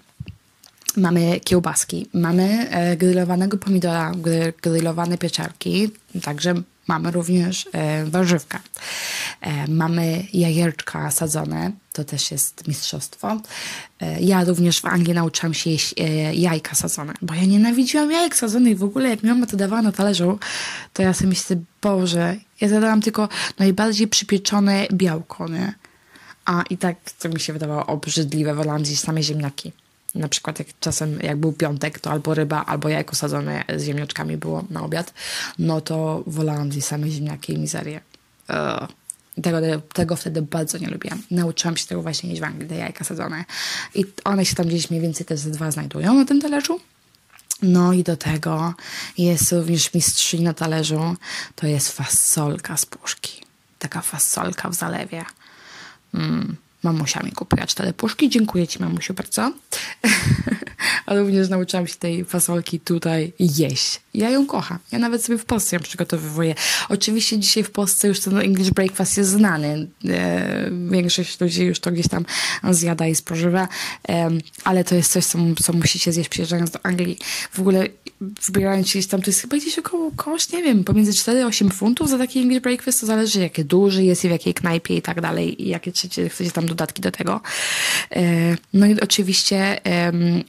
[0.98, 4.12] mamy kiełbaski, mamy e, grillowanego pomidora,
[4.62, 5.92] grillowane pieczarki,
[6.24, 6.54] także
[6.88, 8.60] mamy również e, warzywka.
[9.42, 13.42] E, mamy jajeczka sadzone, to też jest mistrzostwo.
[14.20, 15.96] Ja również w Anglii nauczyłam się jeść
[16.34, 18.78] jajka sadzone, bo ja nienawidziłam jajek sadzonych.
[18.78, 20.40] W ogóle jak mi mama to dawała na talerzu,
[20.94, 25.74] to ja sobie myślę, Boże, ja zadałam tylko najbardziej przypieczone białko, nie?
[26.46, 29.72] A i tak to mi się wydawało obrzydliwe, wolałam zjeść same ziemniaki.
[30.18, 34.38] Na przykład jak czasem, jak był piątek, to albo ryba, albo jajko sadzone z ziemniaczkami
[34.38, 35.14] było na obiad,
[35.60, 38.02] no to wolałam zjeść same ziemniaki i mizerię.
[39.44, 39.58] Tego,
[39.94, 41.24] tego wtedy bardzo nie lubiłam.
[41.32, 43.46] Nauczyłam się tego właśnie jeść w Anglii, te jajka sadzone.
[43.96, 46.80] I one się tam gdzieś mniej więcej te dwa znajdują na tym talerzu.
[47.62, 48.74] No i do tego
[49.18, 51.16] jest również mistrzyni na talerzu.
[51.56, 53.42] To jest fasolka z puszki.
[53.80, 55.26] Taka fasolka w zalewie.
[56.14, 58.30] Mm Mamusia mi kupiła cztery puszki.
[58.30, 59.52] Dziękuję Ci, mamusiu, bardzo.
[61.06, 64.02] A również nauczyłam się tej fasolki tutaj jeść.
[64.14, 64.80] Ja ją kocham.
[64.92, 66.56] Ja nawet sobie w Polsce ją przygotowywuję.
[66.90, 69.88] Oczywiście dzisiaj w Polsce już ten English breakfast jest znany.
[70.10, 72.26] E, większość ludzi już to gdzieś tam
[72.72, 73.68] zjada i spożywa,
[74.10, 74.30] e,
[74.64, 77.18] ale to jest coś, co, co musicie zjeść przyjeżdżając do Anglii.
[77.52, 77.88] W ogóle
[78.22, 81.46] wybierając się gdzieś tam, to jest chyba gdzieś około koszt, nie wiem, pomiędzy 4 a
[81.46, 84.98] 8 funtów za taki English breakfast, to zależy jakie duży jest i w jakiej knajpie
[84.98, 87.42] i tak dalej i jakie chcecie, chcecie tam dodatki do tego.
[88.12, 88.22] E,
[88.74, 90.44] no i oczywiście mm,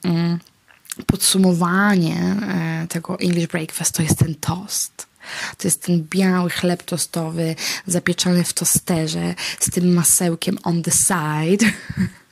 [1.06, 5.08] podsumowanie e, tego English breakfast to jest ten toast.
[5.58, 7.54] To jest ten biały chleb tostowy,
[7.86, 11.66] zapieczony w tosterze, z tym masełkiem on the side.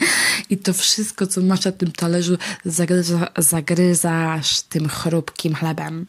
[0.50, 6.06] I to wszystko, co masz na tym talerzu, zagryza, zagryzasz tym chrupkim chlebem.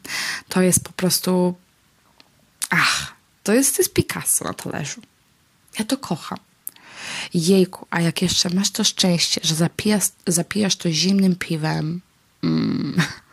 [0.50, 1.56] To jest po prostu.
[2.70, 5.02] Ach, to jest, to jest Picasso na talerzu.
[5.80, 6.40] Ja to kocham.
[7.34, 12.02] Jejku, a jak jeszcze masz to szczęście, że zapijasz, zapijasz to zimnym piwem.
[12.44, 13.02] Mm.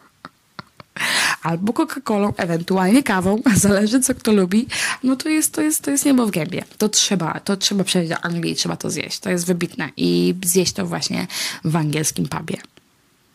[1.42, 4.66] Albo Coca-Colą, ewentualnie kawą, zależy co kto lubi,
[5.02, 6.64] no to jest, to jest, to jest niebo w gębie.
[6.78, 9.18] To trzeba, to trzeba przejść do Anglii trzeba to zjeść.
[9.18, 9.90] To jest wybitne.
[9.96, 11.26] I zjeść to właśnie
[11.64, 12.56] w angielskim pubie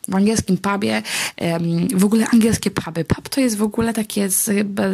[0.08, 1.02] w angielskim pubie,
[1.96, 3.06] w ogóle angielskie puby.
[3.06, 4.46] Pub to jest w ogóle takie, z,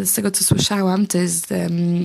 [0.03, 1.53] z tego co słyszałam, to jest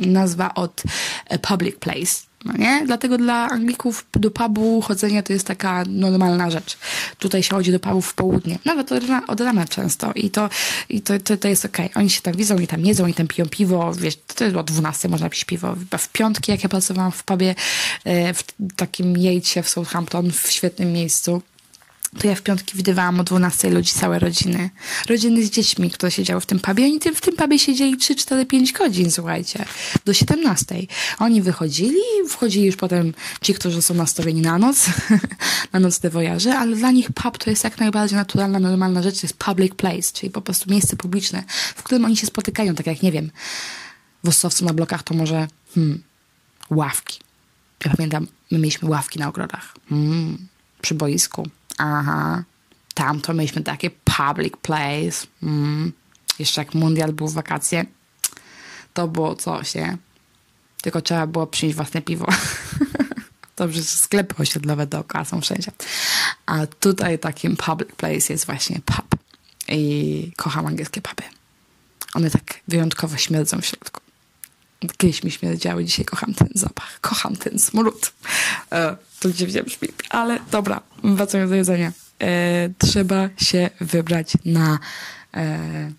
[0.07, 0.83] nazwa od
[1.27, 2.30] e, public place.
[2.44, 2.83] No nie?
[2.87, 6.79] Dlatego dla Anglików do pubu chodzenie to jest taka normalna rzecz.
[7.18, 10.48] Tutaj się chodzi do pubów w południe, nawet od rana, od rana często i to,
[10.88, 11.87] i to, to, to jest okej.
[11.87, 12.00] Okay.
[12.00, 14.62] Oni się tam widzą i tam jedzą i tam piją piwo, wiesz, to jest o
[14.62, 15.76] 12 można pić piwo.
[15.98, 17.55] W piątki, jak ja pracowałam w pubie,
[18.05, 18.44] e, w
[18.76, 21.42] takim jejcie w Southampton, w świetnym miejscu,
[22.18, 24.70] to ja w piątki widywałam o 12 ludzi, całe rodziny.
[25.09, 26.85] Rodziny z dziećmi, które siedziały w tym pubie.
[26.85, 29.64] Oni w tym pubie siedzieli 3, 4, 5 godzin, słuchajcie,
[30.05, 30.75] do 17.
[31.18, 34.87] Oni wychodzili wchodzili już potem ci, którzy są nastawieni na noc,
[35.73, 39.27] na nocne wojaże, ale dla nich pub to jest jak najbardziej naturalna, normalna rzecz, to
[39.27, 41.44] jest public place, czyli po prostu miejsce publiczne,
[41.77, 43.31] w którym oni się spotykają, tak jak, nie wiem,
[44.25, 46.03] w Ossowcu na blokach to może hmm,
[46.70, 47.20] ławki.
[47.85, 49.75] Ja pamiętam, my mieliśmy ławki na ogrodach.
[49.88, 50.49] Hmm,
[50.83, 51.49] przy boisku
[51.81, 52.45] aha,
[52.95, 55.27] tam to mieliśmy takie public place.
[55.43, 55.93] Mm.
[56.38, 57.85] Jeszcze jak mundial był w wakacje,
[58.95, 59.97] to było coś, nie?
[60.83, 62.27] Tylko trzeba było przynieść własne piwo.
[63.57, 65.73] Dobrze, że sklepy osiedlowe dookoła są wszędzie.
[66.47, 69.21] A tutaj takim public place jest właśnie pub.
[69.69, 71.23] I kocham angielskie puby.
[72.14, 74.01] One tak wyjątkowo śmierdzą w środku.
[74.97, 77.01] Kiedyś mi śmierdziały, dzisiaj kocham ten zapach.
[77.01, 78.12] Kocham ten smród.
[78.73, 81.93] E, to dziwnie brzmi, ale dobra, wracając do jedzenia.
[82.23, 84.79] E, trzeba się wybrać na
[85.35, 85.93] e,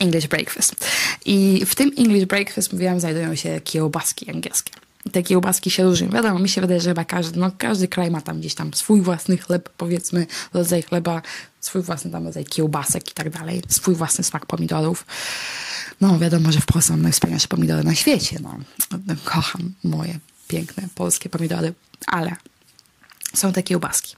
[0.00, 0.74] English breakfast.
[1.24, 4.72] I w tym English breakfast, mówiłam, znajdują się kiełbaski angielskie.
[5.12, 6.08] Te kiełbaski się różnią.
[6.08, 9.00] Wiadomo, mi się wydaje, że chyba każdy, no, każdy kraj ma tam gdzieś tam swój
[9.00, 11.22] własny chleb, powiedzmy, rodzaj chleba,
[11.60, 15.06] swój własny tam rodzaj kiełbasek i tak dalej, swój własny smak pomidorów.
[16.00, 18.38] No, wiadomo, że w Polsce mam najwspanialsze pomidory na świecie.
[18.42, 18.58] No.
[19.24, 20.18] Kocham moje
[20.48, 21.74] piękne polskie pomidory,
[22.06, 22.36] ale
[23.34, 24.16] są te kiełbaski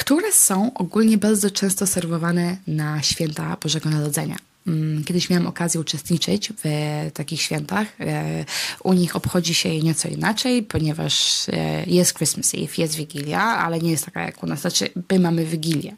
[0.00, 4.36] które są ogólnie bardzo często serwowane na święta Bożego Narodzenia.
[4.66, 7.86] Mm, kiedyś miałam okazję uczestniczyć w takich świętach.
[8.00, 8.44] E,
[8.84, 13.78] u nich obchodzi się je nieco inaczej, ponieważ e, jest Christmas Eve, jest Wigilia, ale
[13.78, 14.60] nie jest taka jak u nas.
[14.60, 15.96] Znaczy, my mamy Wigilię.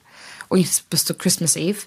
[0.52, 1.80] U nich jest po prostu Christmas Eve.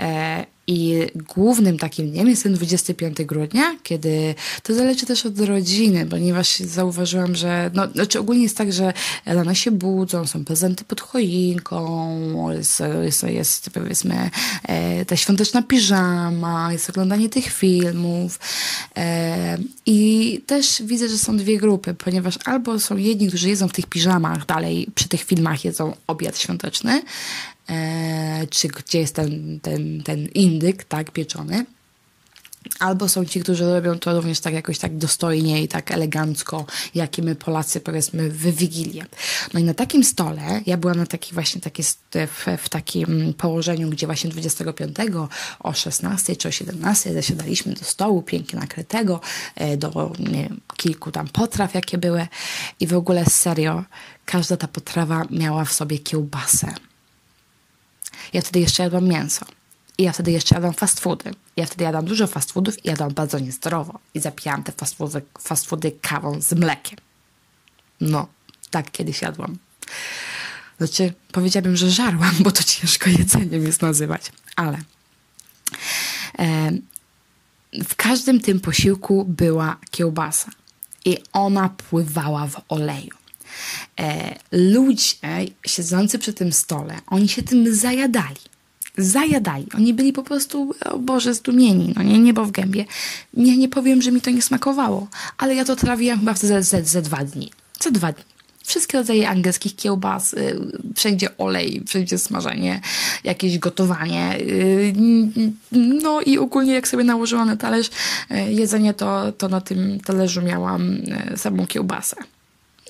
[0.00, 6.06] E, i głównym takim dniem jest ten 25 grudnia, kiedy to zależy też od rodziny,
[6.06, 8.92] ponieważ zauważyłam, że no, znaczy ogólnie jest tak, że
[9.26, 14.30] rano się budzą, są prezenty pod choinką, jest, jest, jest powiedzmy
[14.62, 18.38] e, ta świąteczna piżama, jest oglądanie tych filmów
[18.96, 23.72] e, i też widzę, że są dwie grupy, ponieważ albo są jedni, którzy jedzą w
[23.72, 27.02] tych piżamach, dalej przy tych filmach jedzą obiad świąteczny,
[27.68, 31.66] e, czy gdzie jest ten, ten, ten indyk, tak, pieczony.
[32.78, 37.18] Albo są ci, którzy robią to również tak jakoś tak dostojnie i tak elegancko, jak
[37.18, 39.06] i my Polacy powiedzmy w Wigilię.
[39.54, 43.90] No i na takim stole, ja byłam na taki właśnie taki, w, w takim położeniu,
[43.90, 44.96] gdzie właśnie 25
[45.60, 49.20] o 16 czy o 17 zasiadaliśmy do stołu pięknie nakrytego,
[49.54, 52.26] e, do nie, kilku tam potraw, jakie były
[52.80, 53.84] i w ogóle serio,
[54.24, 56.74] każda ta potrawa miała w sobie kiełbasę
[58.32, 59.46] ja wtedy jeszcze jadłam mięso.
[59.98, 61.30] I ja wtedy jeszcze jadłam fast foody.
[61.56, 63.98] Ja wtedy jadłam dużo fast foodów i jadłam bardzo niezdrowo.
[64.14, 66.98] I zapijałam te fast foody, fast foody kawą z mlekiem.
[68.00, 68.28] No,
[68.70, 69.58] tak kiedyś jadłam.
[70.78, 74.32] Znaczy, powiedziałabym, że żarłam, bo to ciężko jedzeniem jest nazywać.
[74.56, 74.78] Ale
[76.38, 76.70] e,
[77.84, 80.50] w każdym tym posiłku była kiełbasa.
[81.04, 83.16] I ona pływała w oleju
[84.00, 85.16] e, ludzie
[85.66, 88.40] siedzący przy tym stole, oni się tym zajadali.
[88.98, 89.66] Zajadali.
[89.74, 92.84] Oni byli po prostu, o Boże, zdumieni, no nie, niebo w gębie.
[93.34, 96.84] Nie, nie powiem, że mi to nie smakowało, ale ja to trawiłam chyba ze, ze,
[96.84, 97.50] ze dwa dni.
[97.78, 98.24] Co dwa dni
[98.66, 100.56] wszystkie rodzaje angielskich kiełbas, y,
[100.94, 102.80] wszędzie olej, wszędzie smażenie,
[103.24, 104.38] jakieś gotowanie.
[104.40, 104.92] Y,
[105.72, 107.86] no i ogólnie jak sobie nałożyłam na talerz
[108.30, 110.92] y, jedzenie, to, to na tym talerzu miałam
[111.32, 112.16] y, samą kiełbasę.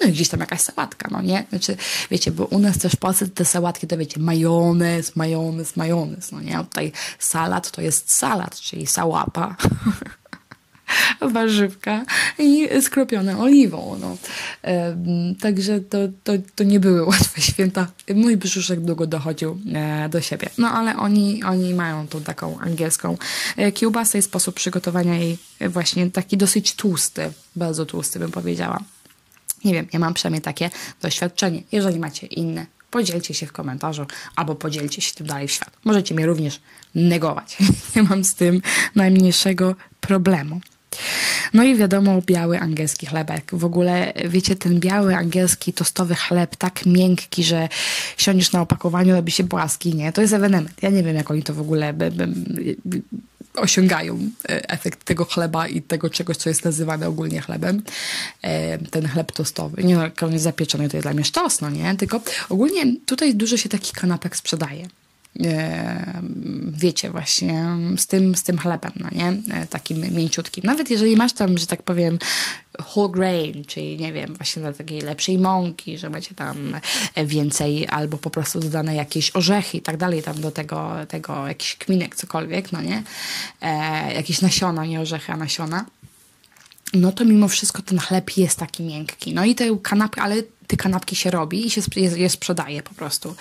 [0.01, 1.45] No i gdzieś tam jakaś sałatka, no nie?
[1.49, 1.77] Znaczy,
[2.11, 6.41] wiecie, bo u nas też w Polsce te sałatki to wiecie, majonez, majonez, majonez, no
[6.41, 6.59] nie?
[6.59, 9.57] A tutaj salat to jest salat, czyli sałapa.
[11.21, 12.05] warzywka
[12.39, 13.99] i skropione oliwą.
[14.01, 14.17] No.
[15.41, 17.87] także to, to, to nie były łatwe święta.
[18.15, 20.51] Mój brzuszek długo dochodził e, do siebie.
[20.59, 23.19] No ale oni, oni mają tą taką angielską
[23.57, 28.81] e, kiełbasę i sposób przygotowania jej właśnie taki dosyć tłusty, bardzo tłusty bym powiedziała.
[29.65, 30.71] Nie wiem, ja mam przynajmniej takie
[31.03, 31.63] doświadczenie.
[31.73, 35.71] Jeżeli macie inne, podzielcie się w komentarzu albo podzielcie się tym dalej w świat.
[35.85, 36.61] Możecie mnie również
[36.95, 37.57] negować.
[37.97, 38.63] Nie mam z tym
[38.95, 40.61] najmniejszego problemu.
[41.55, 43.51] No i wiadomo, biały angielski chlebek.
[43.53, 47.69] W ogóle, wiecie, ten biały angielski tostowy chleb, tak miękki, że
[48.17, 50.13] siądziesz na opakowaniu, robi się płaski, nie?
[50.13, 50.83] To jest ewenement.
[50.83, 52.27] Ja nie wiem, jak oni to w ogóle by, by,
[52.85, 53.03] by,
[53.57, 57.83] osiągają e, efekt tego chleba i tego czegoś, co jest nazywane ogólnie chlebem.
[58.43, 59.85] E, ten chleb tostowy.
[59.85, 61.97] Nie no, jest zapieczony, to jest dla mnie sztos, no nie?
[61.97, 64.89] Tylko ogólnie tutaj dużo się takich kanapek sprzedaje.
[65.45, 66.23] E,
[66.69, 67.67] wiecie, właśnie
[67.97, 69.37] z tym, z tym chlebem, no nie?
[69.71, 70.65] Takim mięciutkim.
[70.65, 72.19] Nawet jeżeli masz tam, że tak powiem,
[72.81, 76.81] whole grain, czyli nie wiem, właśnie na takiej lepszej mąki, że macie tam
[77.27, 81.77] więcej albo po prostu dodane jakieś orzechy i tak dalej, tam do tego, tego jakiś
[81.77, 83.03] kminek, cokolwiek, no nie?
[83.61, 85.85] E, jakieś nasiona, nie orzechy, a nasiona
[87.01, 89.35] no to mimo wszystko ten chleb jest taki miękki.
[89.35, 92.95] No i te kanapki, ale te kanapki się robi i się je, je sprzedaje po
[92.95, 93.37] prostu.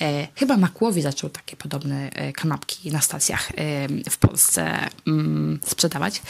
[0.00, 6.22] E, chyba Makłowi zaczął takie podobne e, kanapki na stacjach e, w Polsce mm, sprzedawać.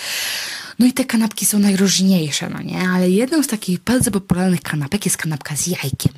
[0.79, 2.89] No i te kanapki są najróżniejsze, no nie?
[2.89, 6.13] Ale jedną z takich bardzo popularnych kanapek jest kanapka z jajkiem.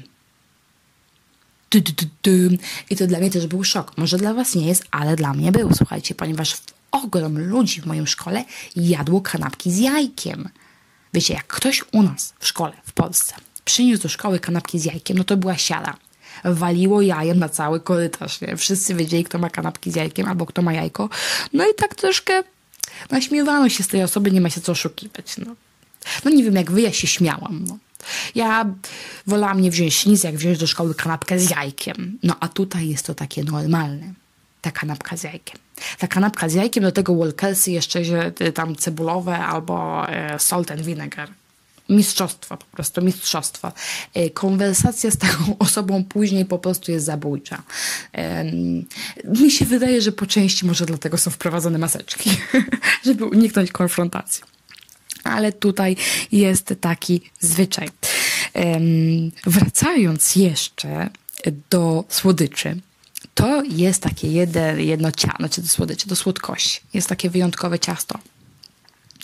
[2.91, 3.93] I to dla mnie też był szok.
[3.97, 6.57] Może dla was nie jest, ale dla mnie był, słuchajcie, ponieważ
[7.03, 8.45] ogrom ludzi w moim szkole
[8.77, 10.49] jadło kanapki z jajkiem.
[11.15, 15.19] Wiecie, jak ktoś u nas w szkole w Polsce przyniósł do szkoły kanapki z jajkiem,
[15.19, 15.97] no to była siara.
[16.45, 18.41] waliło jajem na cały korytarz.
[18.41, 18.57] Nie?
[18.57, 21.09] Wszyscy wiedzieli, kto ma kanapki z jajkiem albo kto ma jajko.
[21.53, 22.43] No i tak troszkę
[23.11, 25.37] naśmiewano się z tej osoby, nie ma się co oszukiwać.
[25.39, 25.55] No,
[26.25, 27.65] no nie wiem, jak wy, ja się śmiałam.
[27.69, 27.79] No.
[28.35, 28.67] Ja
[29.27, 32.19] wolałam nie wziąć nic, jak wziąć do szkoły kanapkę z jajkiem.
[32.23, 34.13] No a tutaj jest to takie normalne.
[34.61, 35.64] Ta kanapka z jajkiem.
[35.99, 38.01] Ta kanapka z jajkiem, do tego walkersy jeszcze
[38.41, 41.29] y, tam cebulowe albo e, salt and vinegar.
[41.89, 43.73] Mistrzostwo, po prostu mistrzostwo.
[44.15, 47.63] E, konwersacja z taką osobą później po prostu jest zabójcza.
[49.25, 52.31] Mi się wydaje, że po części może dlatego są wprowadzone maseczki,
[53.07, 54.55] żeby uniknąć konfrontacji
[55.25, 55.97] ale tutaj
[56.33, 57.89] jest taki zwyczaj.
[59.47, 61.11] Wracając jeszcze
[61.71, 62.81] do słodyczy,
[63.35, 66.81] to jest takie jedno, jedno ciasto, znaczy do słodyczy, do słodkości.
[66.95, 68.19] Jest takie wyjątkowe ciasto,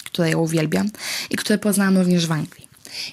[0.04, 0.90] które ja uwielbiam
[1.30, 2.68] i które poznałam również w Anglii.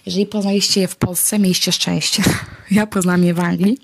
[0.06, 2.24] Jeżeli poznaliście je w Polsce, mieliście szczęście.
[2.72, 3.78] Ja poznałam je w Anglii.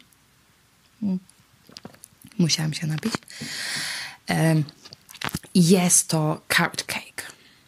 [2.37, 3.13] Musiałam się napić.
[5.55, 7.13] Jest to carrot cake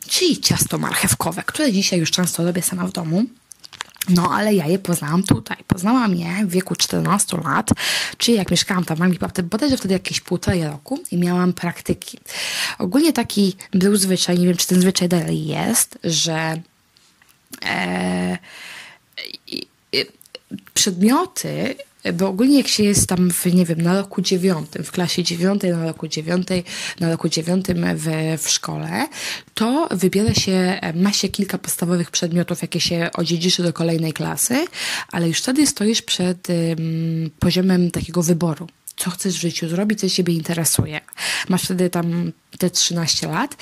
[0.07, 3.25] czyli ciasto marchewkowe, które dzisiaj już często robię sama w domu.
[4.09, 5.57] No, ale ja je poznałam tutaj.
[5.67, 7.69] Poznałam je w wieku 14 lat,
[8.17, 12.17] czyli jak mieszkałam tam w Anglii, bodajże wtedy jakieś półtorej roku i miałam praktyki.
[12.77, 16.61] Ogólnie taki był zwyczaj, nie wiem, czy ten zwyczaj dalej jest, że
[17.65, 18.37] e,
[20.85, 21.75] przedmioty
[22.13, 25.71] bo ogólnie jak się jest tam w, nie wiem, na roku dziewiątym, w klasie dziewiątej,
[25.71, 26.63] na roku dziewiątej,
[26.99, 28.07] na roku dziewiątym w,
[28.41, 29.07] w szkole,
[29.53, 34.65] to wybiera się, ma się kilka podstawowych przedmiotów, jakie się odziedziczy do kolejnej klasy,
[35.11, 36.47] ale już wtedy stoisz przed
[37.39, 41.01] poziomem takiego wyboru co chcesz w życiu zrobić, co ciebie interesuje.
[41.49, 43.55] Masz wtedy tam te 13 lat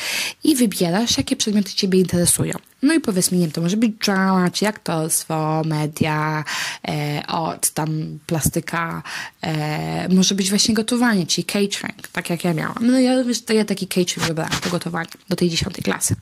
[0.43, 2.53] i wybierasz, jakie przedmioty ciebie interesują.
[2.84, 6.43] No i powiedzmy, nie wiem, to może być drama, czy aktorstwo, media,
[6.88, 9.03] e, od tam plastyka,
[9.41, 12.77] e, może być właśnie gotowanie, czyli catering, tak jak ja miałam.
[12.82, 16.15] No ja, wiesz, to ja taki catering wybrałam, to gotowanie do tej dziesiątej klasy.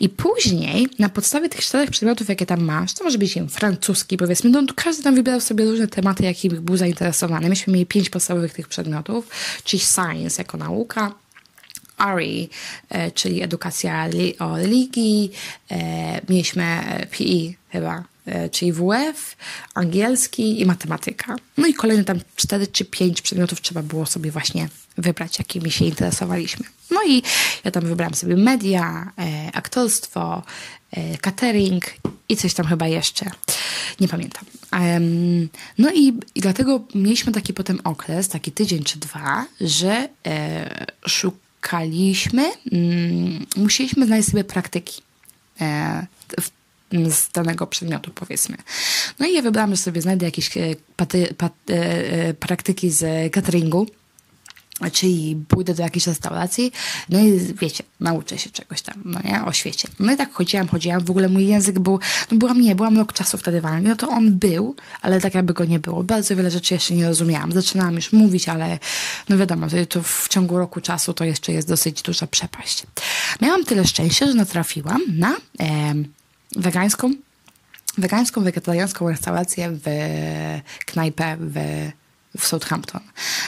[0.00, 3.50] I później, na podstawie tych czterech przedmiotów, jakie tam masz, to może być, nie wiem,
[3.50, 7.48] francuski, powiedzmy, no każdy tam wybierał sobie różne tematy, jakich był zainteresowany.
[7.48, 9.28] Myśmy mieli pięć podstawowych tych przedmiotów,
[9.64, 11.21] czyli science jako nauka,
[12.02, 12.48] RE,
[12.88, 15.30] e, czyli edukacja o religii,
[15.70, 19.36] e, mieliśmy PE chyba, e, czyli WF,
[19.74, 21.36] angielski i matematyka.
[21.58, 25.84] No i kolejne tam cztery czy pięć przedmiotów trzeba było sobie właśnie wybrać, jakimi się
[25.84, 26.66] interesowaliśmy.
[26.90, 27.22] No i
[27.64, 29.12] ja tam wybrałam sobie media,
[29.52, 30.42] aktorstwo,
[31.20, 31.84] catering
[32.28, 33.30] i coś tam chyba jeszcze.
[34.00, 34.44] Nie pamiętam.
[35.78, 41.51] no i, i, dlatego mieliśmy taki potem okres, taki tydzień czy dwa, że e, szukaliśmy,
[42.72, 45.02] mm, musieliśmy znaleźć sobie praktyki
[45.60, 46.06] e,
[47.10, 48.56] z danego przedmiotu, powiedzmy.
[49.18, 50.60] No i ja wybrałam, że sobie znajdę jakieś e,
[51.68, 53.86] e, praktyki z cateringu,
[54.92, 56.72] czyli pójdę do jakiejś restauracji,
[57.08, 59.88] no i wiecie, nauczę się czegoś tam, no nie, o świecie.
[60.00, 63.12] No i tak chodziłam, chodziłam, w ogóle mój język był, no byłam, nie, byłam rok
[63.12, 66.04] czasu wtedy w Anglii, no to on był, ale tak jakby go nie było.
[66.04, 67.52] Bardzo wiele rzeczy jeszcze nie rozumiałam.
[67.52, 68.78] Zaczynałam już mówić, ale
[69.28, 72.82] no wiadomo, to w ciągu roku czasu to jeszcze jest dosyć duża przepaść.
[73.40, 75.94] Miałam tyle szczęścia, że natrafiłam na e,
[76.56, 77.12] wegańską,
[77.98, 79.86] wegańską, wegetariańską restaurację w
[80.86, 81.56] knajpę w
[82.38, 83.00] w Southampton.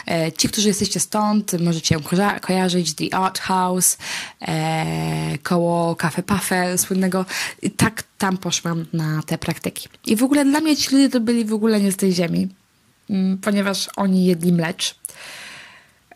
[0.08, 3.98] E, ci, którzy jesteście stąd, możecie ją ko kojarzyć, The Art House,
[4.40, 7.26] e, koło Cafe Puffy słynnego.
[7.62, 9.88] I tak tam poszłam na te praktyki.
[10.06, 12.48] I w ogóle dla mnie ci ludzie to byli w ogóle nie z tej ziemi,
[13.10, 14.94] mm, ponieważ oni jedli mlecz.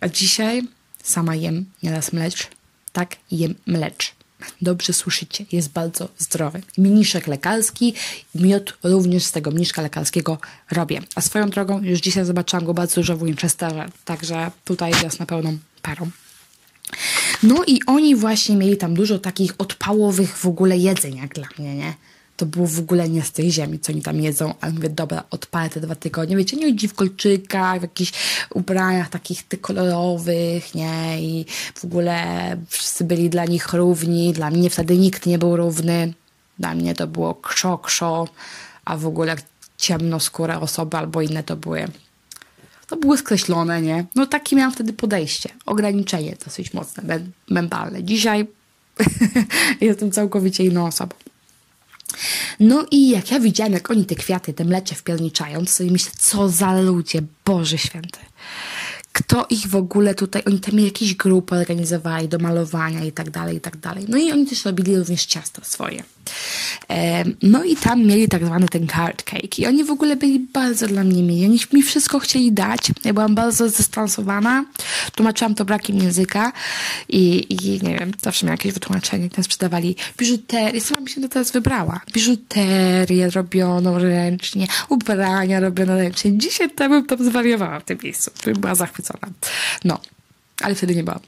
[0.00, 0.62] A dzisiaj
[1.02, 2.48] sama jem nieraz mlecz.
[2.92, 4.17] Tak, jem mlecz
[4.62, 6.62] dobrze słyszycie, jest bardzo zdrowy.
[6.78, 7.94] Mniszek lekarski,
[8.34, 10.38] miód również z tego mniszka lekarskiego
[10.70, 11.00] robię.
[11.14, 15.26] A swoją drogą już dzisiaj zobaczyłam go bardzo dużo w Winchesterze, także tutaj jest na
[15.26, 16.10] pełną parą.
[17.42, 21.74] No i oni właśnie mieli tam dużo takich odpałowych w ogóle jedzeń, jak dla mnie,
[21.74, 21.94] nie?
[22.38, 25.24] To było w ogóle nie z tej ziemi, co oni tam jedzą, ale mówię, dobra,
[25.30, 28.12] odpalę te dwa tygodnie, wiecie, nie chodzi w kolczykach, w jakichś
[28.54, 32.16] ubraniach takich kolorowych, nie, i w ogóle
[32.68, 36.14] wszyscy byli dla nich równi, dla mnie wtedy nikt nie był równy,
[36.58, 38.28] dla mnie to było krzo, krzo,
[38.84, 39.36] a w ogóle
[39.76, 41.88] ciemnoskóre osoby albo inne to były.
[42.86, 44.04] To były skreślone, nie?
[44.14, 47.20] No takie miałam wtedy podejście, ograniczenie dosyć mocne,
[47.50, 48.04] mentalne.
[48.04, 48.46] Dzisiaj
[49.80, 51.27] jestem całkowicie inną osobą.
[52.60, 56.10] No i jak ja widziałam, jak oni te kwiaty, te mlecze wpierniczają, to sobie myślę,
[56.18, 58.18] co za ludzie, Boże Święty.
[59.12, 63.56] Kto ich w ogóle tutaj, oni tam jakieś grupy organizowali do malowania i tak dalej,
[63.56, 64.04] i tak dalej.
[64.08, 66.02] No i oni też robili również ciasta swoje.
[67.42, 70.86] No i tam mieli tak zwany ten carrot cake i oni w ogóle byli bardzo
[70.86, 71.44] dla mnie mili.
[71.44, 72.80] Oni mi wszystko chcieli dać.
[73.04, 74.64] Ja byłam bardzo zestransowana.
[75.14, 76.52] Tłumaczyłam to brakiem języka
[77.08, 79.30] i, i nie wiem, zawsze miałam jakieś wytłumaczenie.
[79.30, 80.80] Tam sprzedawali biżuterię.
[80.80, 82.00] Sama mi się to teraz wybrała.
[82.12, 86.38] Biżuterię robioną ręcznie, ubrania robione ręcznie.
[86.38, 88.30] Dzisiaj to bym tam zwariowała w tym miejscu.
[88.44, 89.28] Bym była zachwycona.
[89.84, 90.00] No,
[90.62, 91.20] ale wtedy nie byłam.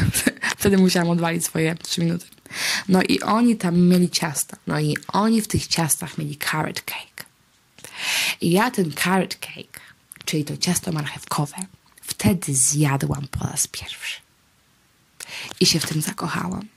[0.58, 2.26] wtedy musiałam odwalić swoje trzy minuty.
[2.88, 4.56] No i oni tam mieli ciasta.
[4.66, 7.24] No i oni w tych ciastach mieli carrot cake.
[8.40, 9.80] I ja ten carrot cake,
[10.24, 11.56] czyli to ciasto marchewkowe,
[12.02, 14.20] wtedy zjadłam po raz pierwszy.
[15.60, 16.68] I się w tym zakochałam.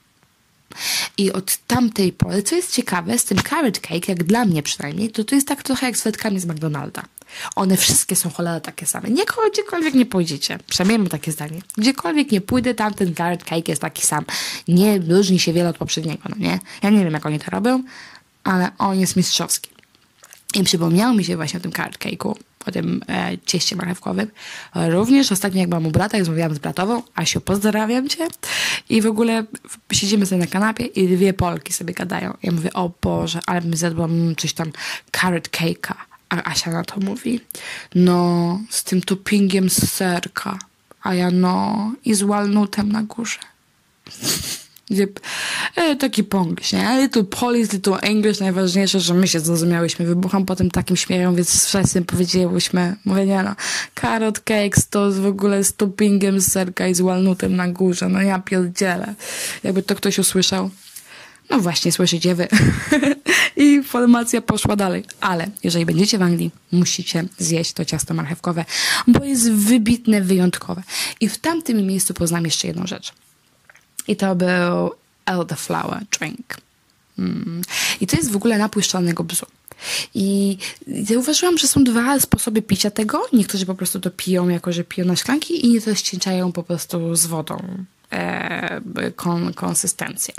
[1.18, 5.10] I od tamtej pory, co jest ciekawe, z tym carrot cake, jak dla mnie przynajmniej,
[5.10, 7.02] to to jest tak trochę jak z fletkami z McDonalda.
[7.56, 9.10] One wszystkie są cholera takie same.
[9.10, 10.58] Nie, gdziekolwiek nie pójdziecie.
[10.66, 11.60] Przynajmniej mam takie zdanie.
[11.78, 14.24] Gdziekolwiek nie pójdę, tam ten carrot cake jest taki sam.
[14.68, 16.58] Nie różni się wiele od poprzedniego, no nie?
[16.82, 17.82] Ja nie wiem, jak oni to robią,
[18.44, 19.70] ale on jest mistrzowski.
[20.54, 22.34] I przypomniało mi się właśnie o tym carrot cake'u,
[22.66, 24.30] o tym e, cieście marchewkowym.
[24.74, 28.28] Również ostatnio jak byłam u brata, jak rozmawiałam z bratową, Asiu, pozdrawiam cię.
[28.88, 29.44] I w ogóle
[29.92, 32.36] siedzimy sobie na kanapie i dwie Polki sobie gadają.
[32.42, 34.72] Ja mówię, o Boże, ale bym zjadła coś tam
[35.12, 35.94] carrot cake'a.
[36.28, 37.40] A Asia na to mówi,
[37.94, 40.58] no, z tym toppingiem z serka.
[41.02, 43.38] A ja, no, i z walnutem na górze.
[45.76, 47.08] E, taki ponglish, nie?
[47.08, 50.06] Tu polish, tu English, najważniejsze, że my się zrozumiałyśmy.
[50.06, 53.54] Wybucham potem takim śmiechem, więc wszyscy powiedziałyśmy, mówię, nie no,
[54.00, 58.08] carrot cakes to w ogóle z toppingiem z serka i z walnutem na górze.
[58.08, 59.14] No ja pierdzielę.
[59.64, 60.70] Jakby to ktoś usłyszał.
[61.50, 62.48] No właśnie, słyszycie wy.
[63.56, 65.04] I informacja poszła dalej.
[65.20, 68.64] Ale jeżeli będziecie w Anglii, musicie zjeść to ciasto marchewkowe,
[69.06, 70.82] bo jest wybitne, wyjątkowe.
[71.20, 73.12] I w tamtym miejscu poznam jeszcze jedną rzecz.
[74.08, 74.92] I to był
[75.26, 76.56] elderflower drink.
[77.18, 77.62] Mm.
[78.00, 79.46] I to jest w ogóle napój szczelnego bzu.
[80.14, 80.58] I
[81.04, 83.22] zauważyłam, że są dwa sposoby picia tego.
[83.32, 87.14] Niektórzy po prostu to piją, jako że piją na szklanki, i niektórzy ścięczają po prostu
[87.14, 87.84] z wodą
[89.16, 90.34] kon, konsystencję.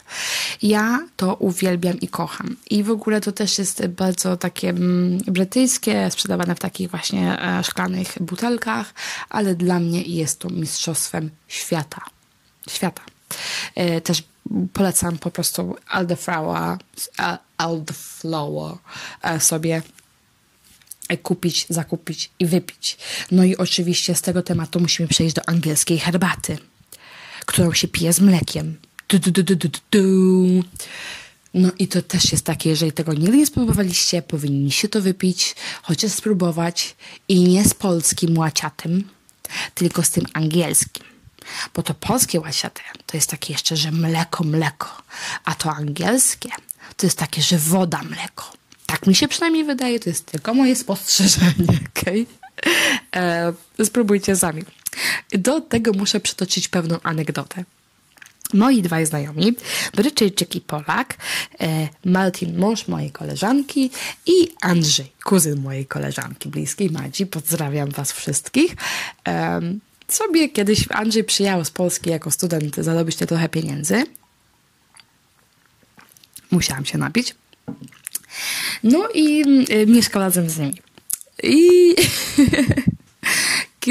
[0.61, 2.55] Ja to uwielbiam i kocham.
[2.69, 7.63] I w ogóle to też jest bardzo takie mm, brytyjskie, sprzedawane w takich właśnie e,
[7.63, 8.93] szklanych butelkach,
[9.29, 12.01] ale dla mnie jest to mistrzostwem świata.
[12.69, 13.01] Świata.
[13.75, 14.23] E, też
[14.73, 16.77] polecam po prostu Elderflower
[19.23, 19.81] e, sobie
[21.23, 22.97] kupić, zakupić i wypić.
[23.31, 26.57] No i oczywiście z tego tematu musimy przejść do angielskiej herbaty,
[27.47, 28.77] którą się pije z mlekiem.
[29.09, 29.43] Du, du,
[29.91, 30.63] du,
[31.53, 36.11] No i to też jest takie, jeżeli tego nigdy nie spróbowaliście, powinniście to wypić, chociaż
[36.11, 36.95] spróbować
[37.27, 39.09] i nie z polskim łaciatym,
[39.75, 41.03] tylko z tym angielskim.
[41.73, 45.01] Bo to polskie łasiate to jest takie jeszcze, że mleko, mleko,
[45.45, 46.49] a to angielskie
[46.97, 48.51] to jest takie, że woda, mleko.
[48.85, 52.27] Tak mi się przynajmniej wydaje, to jest tylko moje spostrzeżenie, okej?
[52.27, 53.55] Okay?
[53.79, 54.63] E, spróbujcie sami.
[55.31, 57.63] Do tego muszę przytoczyć pewną anegdotę.
[58.53, 59.55] Moi dwaj znajomi,
[59.95, 61.17] Brytyjczyk i Polak,
[61.59, 63.91] e, Martin, mąż mojej koleżanki
[64.25, 68.75] i Andrzej, kuzyn mojej koleżanki bliskiej, Madzi, pozdrawiam was wszystkich.
[70.07, 74.03] Sobie kiedyś Andrzej przyjechał z Polski jako student zarobić te trochę pieniędzy.
[76.51, 77.35] Musiałam się napić.
[78.83, 80.81] No i y, mieszkał razem z nimi.
[81.43, 81.95] I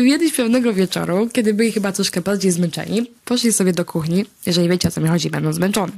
[0.05, 4.24] kiedyś pewnego wieczoru, kiedy byli chyba troszkę bardziej zmęczeni, poszli sobie do kuchni.
[4.47, 5.92] Jeżeli wiecie o co mi chodzi, będą zmęczeni.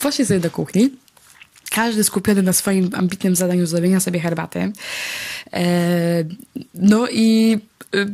[0.00, 0.90] Poszli sobie do kuchni.
[1.70, 4.72] Każdy skupiony na swoim ambitnym zadaniu zrobienia sobie herbaty.
[5.52, 6.24] E,
[6.74, 7.58] no i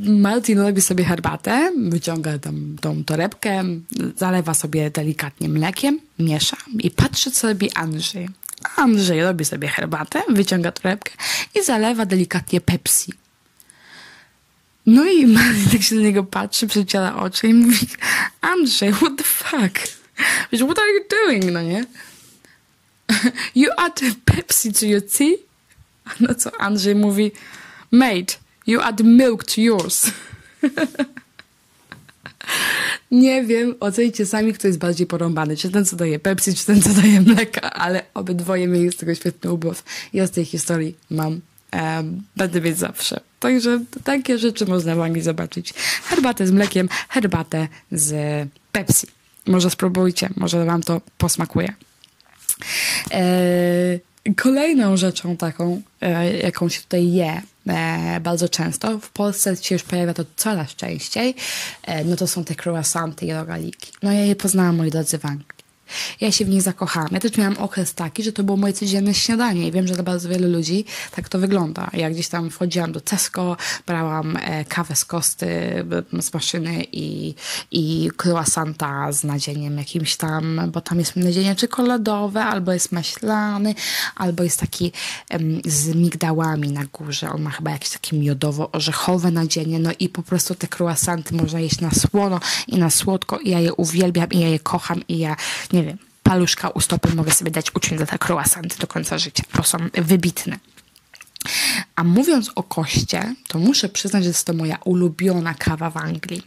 [0.06, 3.64] Martin robi sobie herbatę, wyciąga tam tą torebkę,
[4.16, 8.28] zalewa sobie delikatnie mlekiem, miesza i patrzy, co robi Andrzej.
[8.76, 11.12] Andrzej robi sobie herbatę, wyciąga torebkę
[11.54, 13.12] i zalewa delikatnie Pepsi.
[14.86, 17.86] No i Martin tak się na niego patrzy, przeciera oczy i mówi
[18.40, 19.96] Andrzej, what the fuck?
[20.52, 21.84] What are you doing, no nie?
[23.54, 25.36] You add Pepsi to your tea?
[26.20, 27.32] No co Andrzej mówi,
[27.90, 30.10] mate, You add milk to yours.
[33.10, 35.56] Nie wiem, ocencie sami, kto jest bardziej porąbany.
[35.56, 39.14] Czy ten, co daje Pepsi, czy ten, co daje mleka, ale obydwoje mieli z tego
[39.14, 39.84] świetny ubów.
[40.12, 41.40] Ja z tej historii mam,
[42.36, 43.20] będę mieć zawsze.
[43.40, 45.74] Także takie rzeczy można wami zobaczyć.
[46.04, 48.14] Herbatę z mlekiem, herbatę z
[48.72, 49.06] Pepsi.
[49.46, 51.74] Może spróbujcie, może wam to posmakuje.
[53.10, 54.00] Eee,
[54.34, 59.84] Kolejną rzeczą taką, e, jaką się tutaj je e, bardzo często, w Polsce się już
[59.84, 61.34] pojawia to coraz częściej,
[61.82, 63.92] e, no to są te croissanty i rogaliki.
[64.02, 65.55] No ja je poznałam, moi drodzy, w Anglii.
[66.20, 67.08] Ja się w nich zakochałam.
[67.12, 70.02] Ja też miałam okres taki, że to było moje codzienne śniadanie i wiem, że dla
[70.02, 70.84] bardzo wielu ludzi
[71.16, 71.90] tak to wygląda.
[71.92, 73.56] Ja gdzieś tam wchodziłam do Tesco,
[73.86, 75.46] brałam e, kawę z kosty
[76.20, 77.34] z maszyny i,
[77.70, 83.74] i croissanta z nadzieniem jakimś tam, bo tam jest nadzienie czekoladowe, albo jest maślany,
[84.16, 84.92] albo jest taki
[85.64, 87.30] z migdałami na górze.
[87.30, 91.80] On ma chyba jakieś takie miodowo-orzechowe nadzienie, no i po prostu te croissanty można jeść
[91.80, 95.36] na słono i na słodko i ja je uwielbiam i ja je kocham i ja
[95.76, 99.42] nie wiem, paluszka u stopy mogę sobie dać uciąć za te croissanty do końca życia,
[99.54, 100.58] bo są wybitne.
[101.96, 106.42] A mówiąc o koście, to muszę przyznać, że jest to moja ulubiona kawa w Anglii.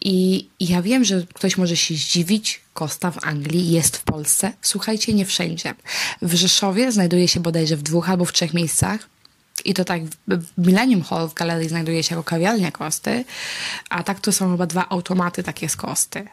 [0.00, 4.52] I ja wiem, że ktoś może się zdziwić, Kosta w Anglii jest w Polsce.
[4.62, 5.74] Słuchajcie, nie wszędzie.
[6.22, 9.08] W Rzeszowie znajduje się bodajże w dwóch albo w trzech miejscach.
[9.64, 13.24] I to tak w Millennium Hall w galerii znajduje się jako kawiarnia Kosty,
[13.90, 16.26] a tak to są chyba dwa automaty takie z Kosty.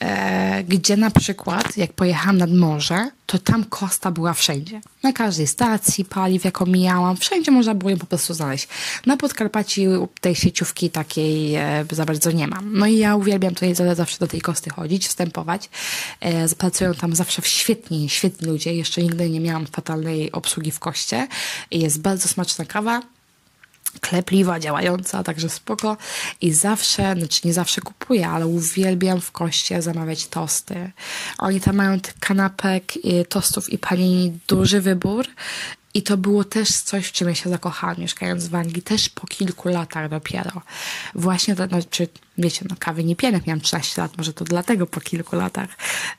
[0.00, 4.80] E, gdzie na przykład, jak pojechałam nad morze, to tam Kosta była wszędzie.
[5.02, 8.68] Na każdej stacji paliw, jaką mijałam, wszędzie można było ją po prostu znaleźć.
[9.06, 12.78] Na Podkarpaciu tej sieciówki takiej e, za bardzo nie mam.
[12.78, 15.70] No i ja uwielbiam tutaj zawsze do tej Kosty chodzić, wstępować.
[16.20, 18.74] E, pracują tam zawsze świetni, świetni ludzie.
[18.74, 21.28] Jeszcze nigdy nie miałam fatalnej obsługi w Koście.
[21.70, 23.02] Jest bardzo smaczna kawa
[24.00, 25.96] klepliwa, działająca, także spoko.
[26.40, 30.90] I zawsze, znaczy nie zawsze kupuję, ale uwielbiam w koście zamawiać tosty.
[31.38, 35.26] Oni tam mają tych kanapek, i tostów i panini duży wybór.
[35.94, 39.26] I to było też coś, w czym ja się zakochałam, mieszkając w Anglii, też po
[39.26, 40.62] kilku latach dopiero.
[41.14, 45.00] Właśnie to, znaczy, wiecie, no kawy nie piję, miałam 13 lat, może to dlatego po
[45.00, 45.68] kilku latach.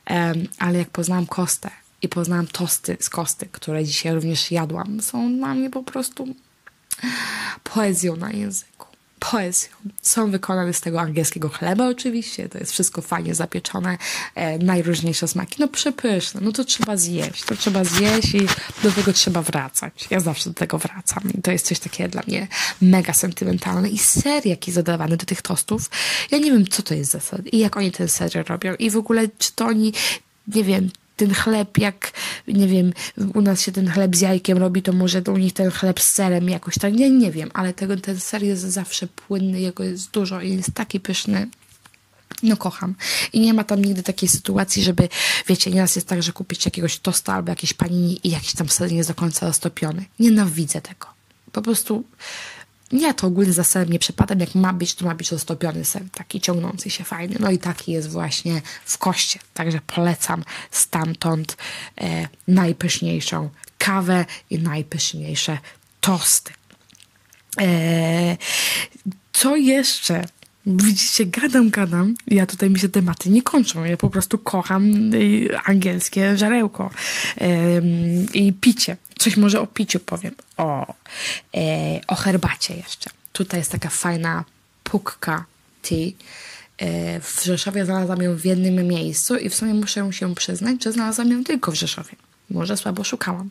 [0.09, 1.69] Um, ale jak poznałam kostę
[2.01, 6.28] i poznałam tosty z kosty, które dzisiaj również jadłam, są dla mnie po prostu
[7.63, 8.87] poezją na języku.
[9.31, 9.69] Poezją.
[10.01, 13.97] Są wykonane z tego angielskiego chleba oczywiście, to jest wszystko fajnie zapieczone,
[14.35, 18.47] e, najróżniejsze smaki, no przepyszne, no to trzeba zjeść, to trzeba zjeść i
[18.83, 20.07] do tego trzeba wracać.
[20.09, 22.47] Ja zawsze do tego wracam i to jest coś takiego dla mnie
[22.81, 25.89] mega sentymentalne i ser jaki zadawany do tych tostów,
[26.31, 28.89] ja nie wiem co to jest za ser i jak oni ten ser robią i
[28.89, 29.93] w ogóle czy to oni
[30.47, 30.89] nie wiem,
[31.22, 32.11] ten chleb, jak
[32.47, 32.93] nie wiem,
[33.34, 36.13] u nas się ten chleb z jajkiem robi, to może u nich ten chleb z
[36.13, 40.11] serem jakoś tak, nie, nie wiem, ale tego, ten ser jest zawsze płynny, jego jest
[40.11, 41.47] dużo i jest taki pyszny.
[42.43, 42.95] No kocham.
[43.34, 45.09] I nie ma tam nigdy takiej sytuacji, żeby,
[45.47, 48.91] wiecie, nieraz jest tak, że kupić jakiegoś tosta albo jakieś panini i jakiś tam ser
[48.91, 50.05] nie jest do końca roztopiony.
[50.19, 51.07] Nienawidzę tego.
[51.51, 52.03] Po prostu
[52.91, 54.39] nie, to ogólnie za serem nie przepadam.
[54.39, 57.35] Jak ma być, to ma być roztopiony ser, taki ciągnący się fajny.
[57.39, 59.39] No i taki jest właśnie w koście.
[59.53, 61.57] Także polecam stamtąd
[62.01, 65.57] e, najpyszniejszą kawę i najpyszniejsze
[66.01, 66.53] tosty.
[67.61, 68.37] E,
[69.33, 70.25] co jeszcze?
[70.66, 72.16] Widzicie, gadam, gadam.
[72.28, 73.84] Ja tutaj mi się tematy nie kończą.
[73.84, 76.89] Ja po prostu kocham y, angielskie żarełko
[78.34, 78.97] i picie.
[79.20, 80.36] Coś może o piciu powiem.
[80.57, 80.93] O,
[81.55, 83.09] e, o herbacie jeszcze.
[83.34, 84.43] Tutaj jest taka fajna
[84.84, 85.45] pukka
[85.82, 86.12] tea.
[86.78, 90.91] E, w Rzeszowie znalazłam ją w jednym miejscu i w sumie muszę się przyznać, że
[90.91, 92.16] znalazłam ją tylko w Rzeszowie.
[92.49, 93.49] Może słabo szukałam,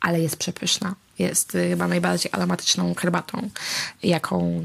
[0.00, 0.94] ale jest przepyszna.
[1.18, 3.50] Jest y, chyba najbardziej aromatyczną herbatą,
[4.02, 4.62] jaką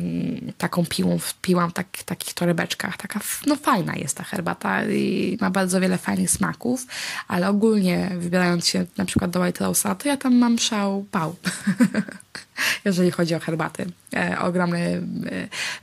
[0.57, 2.97] taką piłą piłam w tak, takich torebeczkach.
[2.97, 6.87] Taka no fajna jest ta herbata i ma bardzo wiele fajnych smaków,
[7.27, 11.35] ale ogólnie wybierając się na przykład do White Rose'a, to ja tam mam szał pał.
[12.85, 13.85] jeżeli chodzi o herbaty.
[14.15, 15.01] E, ogromny e,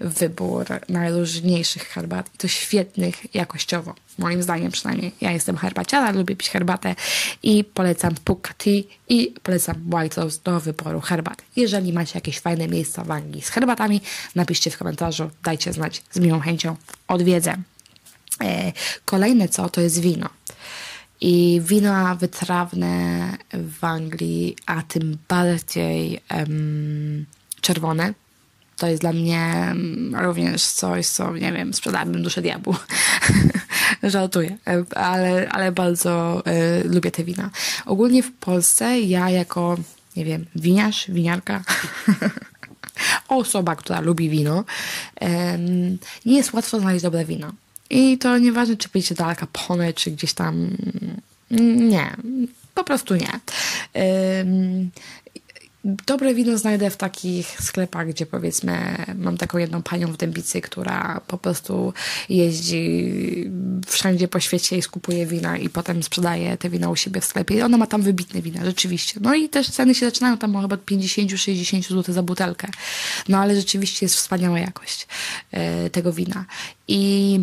[0.00, 3.94] wybór najróżniejszych herbat i to świetnych jakościowo.
[4.18, 5.12] Moim zdaniem przynajmniej.
[5.20, 6.94] Ja jestem herbaciara, lubię pić herbatę
[7.42, 11.42] i polecam Puka Tea i polecam White Rose do wyboru herbat.
[11.56, 14.00] Jeżeli macie jakieś fajne miejsca w Anglii z herbatami,
[14.34, 16.76] napiszcie w komentarzu, dajcie znać, z miłą chęcią
[17.08, 17.56] odwiedzę.
[18.44, 18.72] E,
[19.04, 20.28] kolejne co, to jest wino.
[21.20, 23.18] I wina wytrawne
[23.52, 27.26] w Anglii, a tym bardziej um,
[27.60, 28.14] czerwone,
[28.78, 29.74] to jest dla mnie
[30.12, 32.74] również coś, co, nie wiem, sprzedałabym duszę diabłu.
[34.02, 34.56] Żartuję,
[34.96, 37.50] ale, ale bardzo y, lubię te wina.
[37.86, 39.76] Ogólnie w Polsce ja jako,
[40.16, 41.62] nie wiem, winiarz, winiarka,
[43.28, 44.64] osoba, która lubi wino,
[45.22, 45.26] y,
[46.26, 47.52] nie jest łatwo znaleźć dobre wino.
[47.90, 49.36] I to nieważne, czy pójdziecie do Al
[49.94, 50.70] czy gdzieś tam.
[51.50, 52.16] Nie,
[52.74, 53.40] po prostu nie.
[55.84, 61.20] Dobre wino znajdę w takich sklepach, gdzie powiedzmy mam taką jedną panią w Dębicy, która
[61.26, 61.92] po prostu
[62.28, 63.10] jeździ
[63.86, 67.64] wszędzie po świecie i skupuje wina i potem sprzedaje te wina u siebie w sklepie.
[67.64, 69.20] Ona ma tam wybitne wina, rzeczywiście.
[69.22, 72.68] No i też ceny się zaczynają tam chyba od 50-60 zł za butelkę.
[73.28, 75.06] No ale rzeczywiście jest wspaniała jakość
[75.50, 76.44] e, tego wina.
[76.88, 77.40] I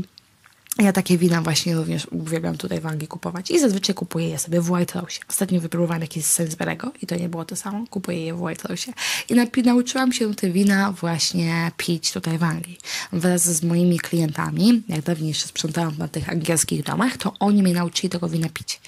[0.79, 4.61] Ja takie wina właśnie również uwielbiam tutaj w Anglii kupować i zazwyczaj kupuję je sobie
[4.61, 5.19] w White House.
[5.29, 7.85] Ostatnio wypróbowałam jakieś z Sainsbury'ego i to nie było to samo.
[7.89, 8.85] Kupuję je w White House.
[9.29, 12.77] I nauczyłam się te wina właśnie pić tutaj w Anglii.
[13.13, 17.73] Wraz z moimi klientami, jak dawniej jeszcze sprzątałam na tych angielskich domach, to oni mnie
[17.73, 18.81] nauczyli tego wina pić.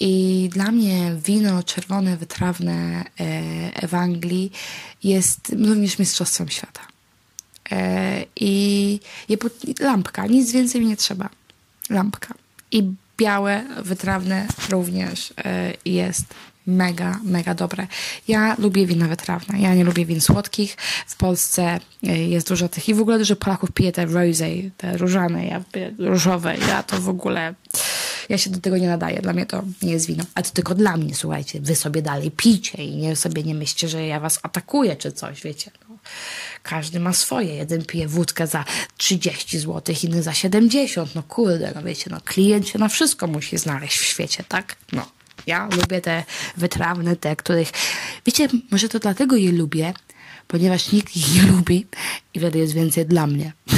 [0.00, 4.52] I dla mnie wino czerwone, wytrawne e, w Anglii
[5.04, 6.93] jest również mistrzostwem świata.
[7.70, 9.00] E, I
[9.80, 11.28] lampka, nic więcej mi nie trzeba.
[11.90, 12.34] Lampka.
[12.70, 16.24] I białe, wytrawne również e, jest
[16.66, 17.86] mega, mega dobre.
[18.28, 19.60] Ja lubię wina wytrawne.
[19.60, 20.76] Ja nie lubię win słodkich.
[21.06, 24.96] W Polsce e, jest dużo tych i w ogóle dużo Polaków pije te rosé, te
[24.96, 25.62] różane, ja,
[25.98, 26.56] różowe.
[26.68, 27.54] Ja to w ogóle
[28.28, 29.22] ja się do tego nie nadaję.
[29.22, 30.24] Dla mnie to nie jest wino.
[30.34, 31.60] A to tylko dla mnie, słuchajcie.
[31.60, 35.42] Wy sobie dalej picie i nie sobie nie myślcie, że ja was atakuję czy coś,
[35.42, 35.70] wiecie.
[36.62, 37.54] Każdy ma swoje.
[37.54, 38.64] Jeden pije wódkę za
[38.96, 41.14] 30 zł, inny za 70.
[41.14, 44.76] No kurde, no wiecie, no klient się na wszystko musi znaleźć w świecie, tak?
[44.92, 45.06] No.
[45.46, 46.24] Ja lubię te
[46.56, 47.70] wytrawne, te, których...
[48.26, 49.94] Wiecie, może to dlatego je lubię,
[50.48, 51.86] ponieważ nikt ich nie lubi
[52.34, 53.52] i wtedy jest więcej dla mnie.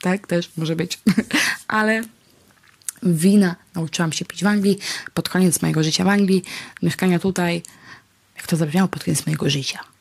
[0.00, 0.98] Tak, też może być.
[1.68, 2.02] Ale
[3.02, 4.78] wina nauczyłam się pić w Anglii
[5.14, 6.44] pod koniec mojego życia w Anglii,
[6.82, 7.62] mieszkania tutaj,
[8.36, 9.95] jak to zabrzmiało, pod koniec mojego życia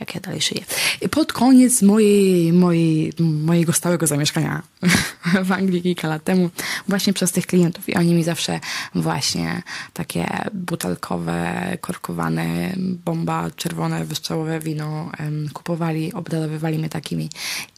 [0.00, 0.64] jak ja dalej żyję.
[1.10, 4.62] Pod koniec mojej, mojej, mojego stałego zamieszkania
[5.48, 6.50] w Anglii kilka lat temu,
[6.88, 7.88] właśnie przez tych klientów.
[7.88, 8.60] I oni mi zawsze
[8.94, 15.10] właśnie takie butelkowe, korkowane, bomba, czerwone, wystrzałowe wino
[15.52, 17.28] kupowali, obdarowywali mnie takimi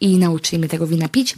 [0.00, 1.36] i nauczyli mnie tego wina pić.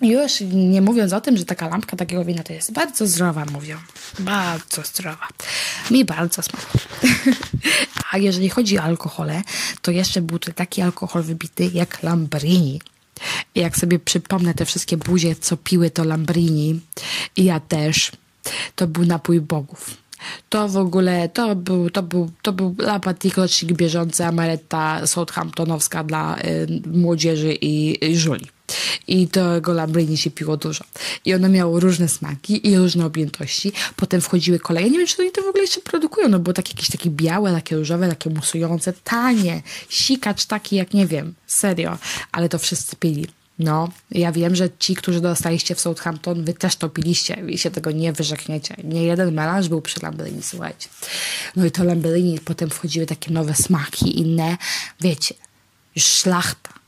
[0.00, 3.76] Już nie mówiąc o tym, że taka lampka takiego wina to jest bardzo zdrowa, mówią.
[4.18, 5.28] Bardzo zdrowa.
[5.90, 6.84] Mi bardzo smakuje.
[8.12, 9.42] A jeżeli chodzi o alkohole,
[9.82, 12.80] to jeszcze był to taki alkohol wybity jak Lambrini.
[13.54, 16.80] Jak sobie przypomnę te wszystkie buzie, co piły to Lambrini,
[17.36, 18.12] i ja też,
[18.76, 19.96] to był napój bogów.
[20.48, 26.38] To w ogóle, to był, to był, to był Lapatik rocznik bieżący, Amaretta Southamptonowska dla
[26.38, 28.46] y, młodzieży i, i żuli.
[29.06, 30.84] I tego Lambrini się piło dużo.
[31.24, 33.72] I ono miało różne smaki i różne objętości.
[33.96, 34.90] Potem wchodziły kolejne.
[34.90, 36.28] Nie wiem, czy oni to w ogóle jeszcze produkują.
[36.28, 39.62] No było takie, jakieś takie białe, takie różowe, takie musujące, tanie.
[39.88, 41.98] Sikacz taki jak, nie wiem, serio.
[42.32, 43.26] Ale to wszyscy pili.
[43.58, 47.70] No, ja wiem, że ci, którzy dostaliście w Southampton, wy też to piliście i się
[47.70, 48.76] tego nie wyrzekniecie.
[48.84, 50.88] Nie jeden melanż był przy Lambrini, słuchajcie.
[51.56, 54.56] No i to Lambrini, potem wchodziły takie nowe smaki, inne,
[55.00, 55.34] wiecie,
[55.96, 56.83] już szlachta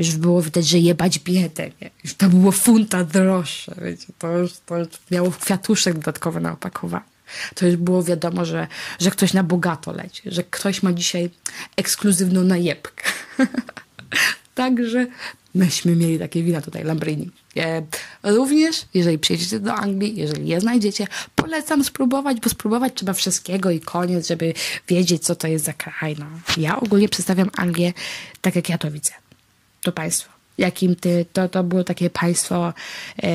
[0.00, 1.90] już było widać, że jebać biedę, nie?
[2.04, 7.04] Już to było funta droższe, wiecie, to już, to już miało kwiatuszek dodatkowy na opakowaniu.
[7.54, 8.66] To już było wiadomo, że,
[9.00, 11.30] że ktoś na bogato leci, że ktoś ma dzisiaj
[11.76, 13.04] ekskluzywną najebkę.
[14.54, 15.06] Także
[15.54, 17.30] myśmy mieli takie wina tutaj, Lambrini.
[17.56, 17.82] E,
[18.22, 23.80] również, jeżeli przyjedziecie do Anglii, jeżeli je znajdziecie, polecam spróbować, bo spróbować trzeba wszystkiego i
[23.80, 24.54] koniec, żeby
[24.88, 26.16] wiedzieć, co to jest za kraj.
[26.18, 26.26] No.
[26.56, 27.92] Ja ogólnie przedstawiam Anglię
[28.40, 29.12] tak, jak ja to widzę
[29.82, 30.30] to państwo.
[30.58, 32.72] Jakim ty, to, to było takie państwo
[33.22, 33.28] e,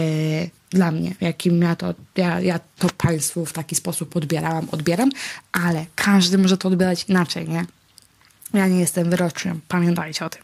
[0.69, 5.09] dla mnie, jakim ja to, ja, ja to państwo w taki sposób odbierałam, odbieram,
[5.51, 7.65] ale każdy może to odbierać inaczej, nie?
[8.53, 10.41] Ja nie jestem wyrocznym, pamiętajcie o tym.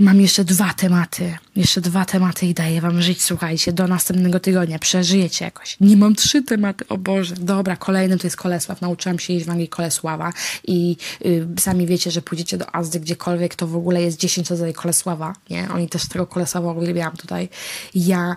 [0.00, 1.38] Mam jeszcze dwa tematy.
[1.56, 4.78] Jeszcze dwa tematy i daję wam żyć, słuchajcie, do następnego tygodnia.
[4.78, 5.76] Przeżyjecie jakoś.
[5.80, 7.34] Nie mam trzy tematy, o Boże.
[7.34, 8.80] Dobra, kolejnym to jest Kolesław.
[8.80, 10.32] Nauczyłam się jeść w Anglii Kolesława
[10.66, 14.76] i y, sami wiecie, że pójdziecie do Azdy gdziekolwiek, to w ogóle jest 10 rodzajów
[14.76, 15.68] Kolesława, nie?
[15.74, 17.48] Oni też tego Kolesława uwielbiałam tutaj.
[17.94, 18.36] Ja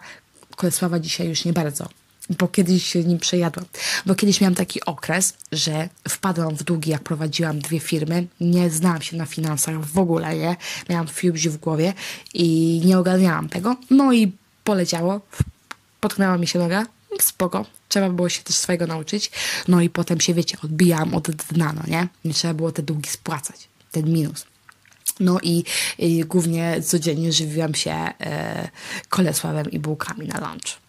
[0.56, 3.66] Kolesława dzisiaj już nie bardzo bo kiedyś się nim przejadłam.
[4.06, 8.28] Bo kiedyś miałam taki okres, że wpadłam w długi, jak prowadziłam dwie firmy.
[8.40, 10.56] Nie znałam się na finansach w ogóle, nie?
[10.90, 11.94] Miałam fiubzi w głowie
[12.34, 13.76] i nie ogarniałam tego.
[13.90, 14.32] No i
[14.64, 15.22] poleciało.
[16.00, 16.86] Potknęła mi się noga.
[17.20, 17.66] Spoko.
[17.90, 19.32] Trzeba było się też swojego nauczyć.
[19.68, 22.08] No i potem się, wiecie, odbijałam od dna, no nie?
[22.26, 23.68] Nie trzeba było te długi spłacać.
[23.92, 24.46] Ten minus.
[25.20, 25.64] No i,
[25.98, 28.70] i głównie codziennie żywiłam się e,
[29.10, 30.83] kolesławem i bułkami na lunch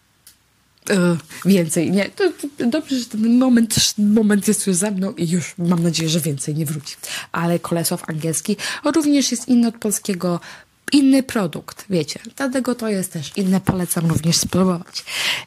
[1.44, 1.90] więcej.
[1.90, 5.82] Nie, to, to, dobrze, że ten moment, moment jest już za mną i już mam
[5.82, 6.96] nadzieję, że więcej nie wróci.
[7.32, 10.40] Ale Kolesław angielski również jest inny od polskiego
[10.92, 12.20] inny produkt, wiecie.
[12.36, 15.04] Dlatego to jest też inne, polecam również spróbować.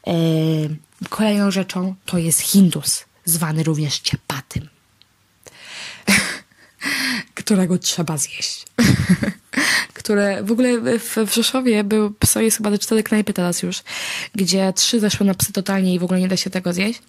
[0.07, 0.13] E,
[1.09, 4.69] kolejną rzeczą to jest Hindus, zwany również ciepatym,
[7.33, 8.65] którego trzeba zjeść.
[9.93, 13.83] które w ogóle w, w Rzeszowie był, jest chyba cztery knajpy teraz już,
[14.35, 17.01] gdzie trzy zeszły na psy totalnie i w ogóle nie da się tego zjeść.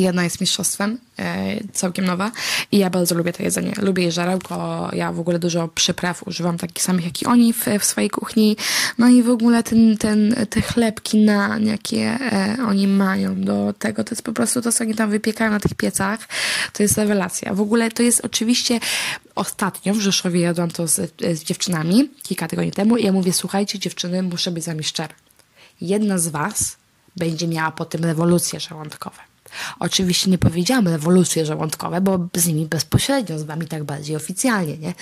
[0.00, 2.30] Jedna jest mistrzostwem, e, całkiem nowa
[2.72, 3.72] i ja bardzo lubię to jedzenie.
[3.82, 7.66] Lubię jej żarełko, ja w ogóle dużo przypraw używam takich samych jak i oni w,
[7.80, 8.56] w swojej kuchni.
[8.98, 14.04] No i w ogóle ten, ten, te chlebki na jakie e, oni mają do tego,
[14.04, 16.28] to jest po prostu to, co oni tam wypiekają na tych piecach,
[16.72, 17.54] to jest rewelacja.
[17.54, 18.80] W ogóle to jest oczywiście
[19.34, 23.78] ostatnio w Rzeszowie jadłam to z, z dziewczynami kilka tygodni temu i ja mówię, słuchajcie
[23.78, 25.14] dziewczyny, muszę być z wami szczera.
[25.80, 26.76] Jedna z was
[27.16, 29.31] będzie miała potem rewolucje żołądkowe.
[29.78, 34.94] Oczywiście nie powiedziałam rewolucje żołądkowe, bo z nimi bezpośrednio, z wami tak bardziej oficjalnie, nie?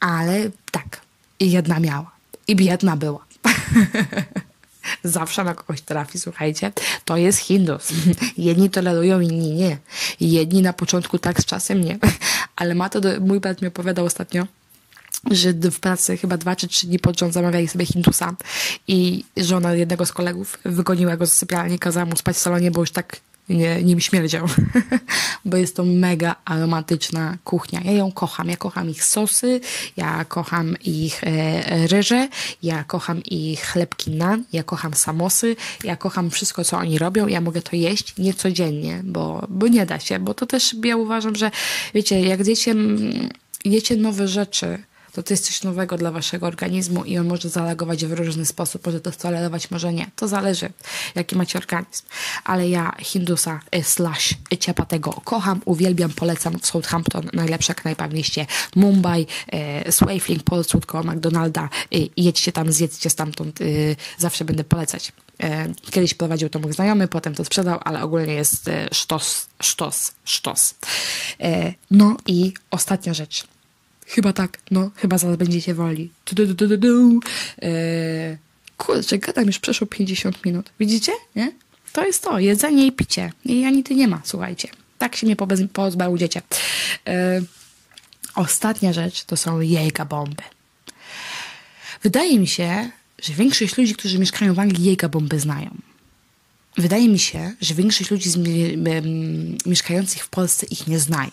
[0.00, 1.00] Ale tak,
[1.40, 2.10] i jedna miała.
[2.48, 3.24] I biedna była.
[5.04, 6.72] Zawsze na kogoś trafi, słuchajcie.
[7.04, 7.88] To jest Hindus.
[8.38, 9.78] Jedni tolerują, inni nie.
[10.20, 11.98] Jedni na początku tak, z czasem nie.
[12.56, 14.46] Ale ma to, do, mój brat mi opowiadał ostatnio,
[15.30, 18.34] że w pracy chyba dwa czy trzy dni pod rząd zamawiali sobie Hindusa
[18.88, 22.80] i żona jednego z kolegów wygoniła go z sypialni, kazała mu spać w salonie, bo
[22.80, 24.46] już tak nie, nim śmierdział,
[25.44, 27.80] bo jest to mega aromatyczna kuchnia.
[27.84, 28.48] Ja ją kocham.
[28.48, 29.60] Ja kocham ich sosy,
[29.96, 32.28] ja kocham ich e, ryże,
[32.62, 37.26] ja kocham ich chlebki nan, ja kocham samosy, ja kocham wszystko, co oni robią.
[37.26, 40.96] Ja mogę to jeść nie codziennie, bo, bo nie da się, bo to też ja
[40.96, 41.50] uważam, że
[41.94, 42.74] wiecie, jak jecie,
[43.64, 44.78] jecie nowe rzeczy,
[45.14, 48.86] to to jest coś nowego dla waszego organizmu i on może zareagować w różny sposób.
[48.86, 50.06] Może to tolerować, może nie.
[50.16, 50.70] To zależy,
[51.14, 52.06] jaki macie organizm.
[52.44, 58.46] Ale ja Hindusa e, slash ciapatego kocham, uwielbiam, polecam w Southampton, najlepsze knajpa w mieście,
[58.76, 61.64] Mumbai, e, Swafling, Portsmouth koło McDonalda.
[61.64, 61.68] E,
[62.16, 63.60] jedźcie tam, zjedzcie stamtąd.
[63.60, 63.64] E,
[64.18, 65.12] zawsze będę polecać.
[65.42, 70.12] E, kiedyś prowadził to mój znajomy, potem to sprzedał, ale ogólnie jest e, sztos, sztos,
[70.24, 70.74] sztos.
[71.40, 73.53] E, no i ostatnia rzecz
[74.06, 76.10] Chyba tak, no, chyba zaraz będziecie woli.
[77.62, 78.36] Eee,
[78.76, 80.70] kurczę, gadam już przeszło 50 minut.
[80.80, 81.12] Widzicie?
[81.36, 81.52] Nie?
[81.92, 83.32] To jest to, jedzenie i picie.
[83.44, 84.68] I ani ty nie ma, słuchajcie.
[84.98, 85.36] Tak się mnie
[85.72, 86.42] pozbały dziecię.
[87.04, 87.42] Eee,
[88.34, 90.42] ostatnia rzecz to są jejka bomby.
[92.02, 92.90] Wydaje mi się,
[93.22, 95.76] że większość ludzi, którzy mieszkają w Anglii, jejka bomby znają.
[96.76, 98.30] Wydaje mi się, że większość ludzi
[99.66, 101.30] mieszkających w Polsce ich nie znają.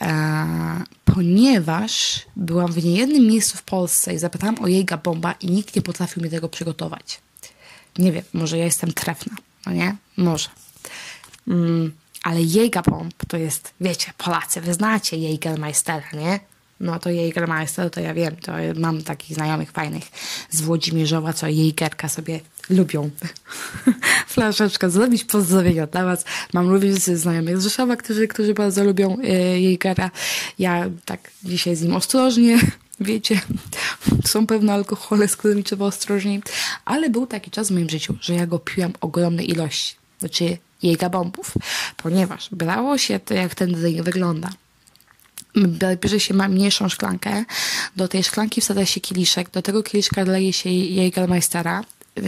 [0.00, 0.84] E,
[1.16, 5.82] ponieważ byłam w niejednym miejscu w Polsce i zapytałam o jej bomba i nikt nie
[5.82, 7.20] potrafił mi tego przygotować.
[7.98, 9.36] Nie wiem, może ja jestem trefna,
[9.66, 9.96] no nie?
[10.16, 10.48] Może.
[11.48, 11.92] Mm,
[12.22, 16.40] ale Jägerbomb to jest, wiecie, Polacy, wy znacie Jägermeistera, nie?
[16.80, 20.04] No to Jägermeister to ja wiem, to mam takich znajomych fajnych
[20.50, 22.40] z Włodzimierzowa, co Jägerka sobie
[22.70, 23.10] lubią.
[24.34, 26.24] Flaszeczka, zrobić pozdrowienia dla was.
[26.52, 30.10] Mam również znajomych z Rzeszowa, którzy, którzy bardzo lubią e, Jägera.
[30.58, 32.58] Ja tak dzisiaj z nim ostrożnie,
[33.00, 33.40] wiecie,
[34.24, 36.42] są pewne alkohole, z którymi trzeba ostrożniej,
[36.84, 41.10] ale był taki czas w moim życiu, że ja go piłam ogromne ilości, znaczy jego
[41.10, 41.54] bombów,
[41.96, 44.50] ponieważ brało się to, jak ten drink wygląda
[46.00, 47.44] bierze się mniejszą szklankę,
[47.96, 51.84] do tej szklanki wsadza się kieliszek, do tego kieliszka leje się Jägermeistera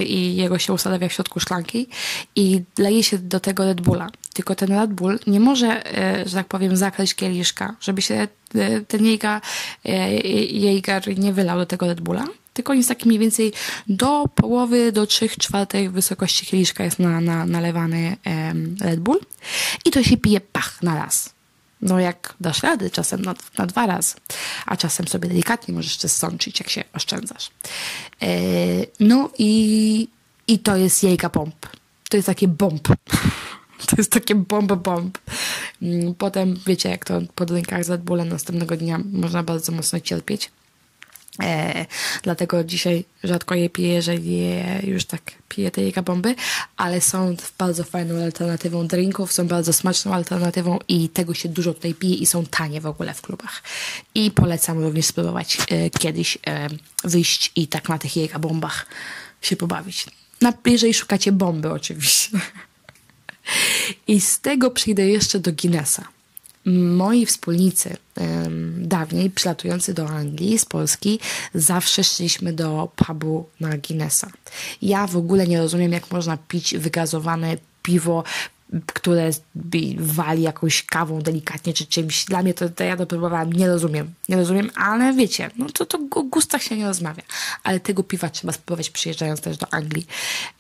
[0.07, 1.89] i jego się ustawia w środku szklanki
[2.37, 4.11] i leje się do tego Red Bulla.
[4.33, 8.15] Tylko ten Red Bull nie może, e, że tak powiem, zakryć kieliszka, żeby się
[8.55, 9.41] e, ten Jäger,
[10.51, 12.25] Jäger nie wylał do tego Red Bulla,
[12.55, 13.53] tylko jest taki mniej więcej
[13.89, 18.17] do połowy, do trzech czwartej wysokości kieliszka jest na, na, nalewany
[18.81, 19.21] Red Bull
[19.85, 21.38] i to się pije pach na raz.
[21.83, 24.15] No jak dasz rady, czasem na, na dwa razy,
[24.67, 27.51] a czasem sobie delikatnie możesz jeszcze sączyć, jak się oszczędzasz.
[28.23, 28.29] E,
[29.01, 30.09] no i,
[30.49, 31.67] i to jest jejka bomb.
[32.11, 32.89] To jest takie bomb.
[33.87, 35.19] To jest takie bomba bomb.
[35.83, 40.51] Mm, potem wiecie, jak to po drinkach z Red następnego dnia można bardzo mocno cierpieć.
[41.43, 41.87] E,
[42.23, 46.35] dlatego dzisiaj rzadko je piję, jeżeli je już tak piję te jaka bomby,
[46.77, 51.95] ale są bardzo fajną alternatywą drinków, są bardzo smaczną alternatywą i tego się dużo tutaj
[51.95, 53.63] pije i są tanie w ogóle w klubach.
[54.15, 56.69] I polecam również spróbować e, kiedyś e,
[57.05, 58.87] wyjść i tak na tych jaka bombach
[59.43, 60.07] się pobawić.
[60.41, 62.39] Na, jeżeli szukacie bomby oczywiście.
[64.09, 66.18] I z tego przyjdę jeszcze do Guinnessa
[66.65, 67.97] moi wspólnicy
[68.79, 71.21] dawniej przylatujący do Anglii z Polski
[71.55, 74.31] zawsze szliśmy do pubu na Guinnessa.
[74.83, 78.25] Ja w ogóle nie rozumiem, jak można pić wygazowane piwo
[78.87, 79.31] które
[79.99, 82.25] wali jakąś kawą delikatnie czy czymś.
[82.25, 84.15] Dla mnie to, to ja to próbowałam, nie rozumiem.
[84.29, 87.23] Nie rozumiem, ale wiecie, no to, to o gustach się nie rozmawia.
[87.65, 90.07] Ale tego piwa trzeba spróbować przyjeżdżając też do Anglii.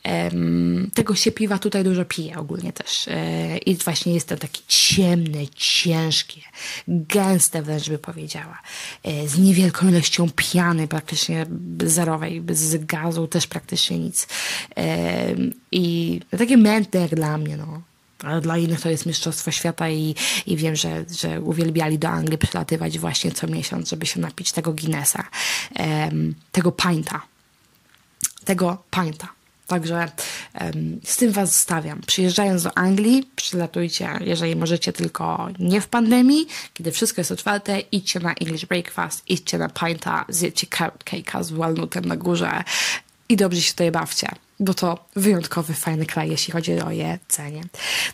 [0.04, 3.09] Um, tego się piwa tutaj dużo pije ogólnie też.
[3.09, 6.40] E, I właśnie jest to takie ciemne, ciężkie,
[6.88, 8.62] gęste wręcz by powiedziała.
[9.02, 11.46] E, z niewielką ilością piany, praktycznie
[11.84, 14.28] zerowej, bez gazu też praktycznie nic.
[14.76, 15.34] E,
[15.72, 17.82] I takie mętne jak dla mnie, no
[18.25, 20.14] ale dla innych to jest Mistrzostwo Świata i,
[20.47, 24.73] i wiem, że, że uwielbiali do Anglii przylatywać właśnie co miesiąc, żeby się napić tego
[24.73, 25.25] Guinnessa,
[25.79, 27.23] um, tego pinta.
[28.45, 29.29] Tego pinta.
[29.66, 30.11] Także
[30.61, 32.01] um, z tym Was zostawiam.
[32.07, 38.21] Przyjeżdżając do Anglii, przylatujcie, jeżeli możecie, tylko nie w pandemii, kiedy wszystko jest otwarte, idźcie
[38.21, 41.05] na English Breakfast, idźcie na pinta, zjedźcie carrot
[41.41, 42.64] z walnutem na górze
[43.29, 44.29] i dobrze się tutaj bawcie,
[44.61, 47.62] bo to wyjątkowy, fajny kraj, jeśli chodzi o jedzenie.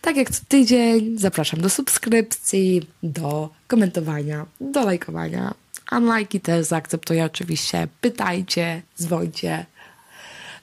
[0.01, 5.55] Tak jak co tydzień, zapraszam do subskrypcji, do komentowania, do lajkowania.
[5.91, 7.89] Lajki też zaakceptuję oczywiście.
[8.01, 9.67] Pytajcie, dzwońcie.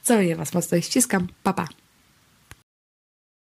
[0.04, 1.28] Całuję Was mocno i ściskam.
[1.44, 1.68] Pa, pa.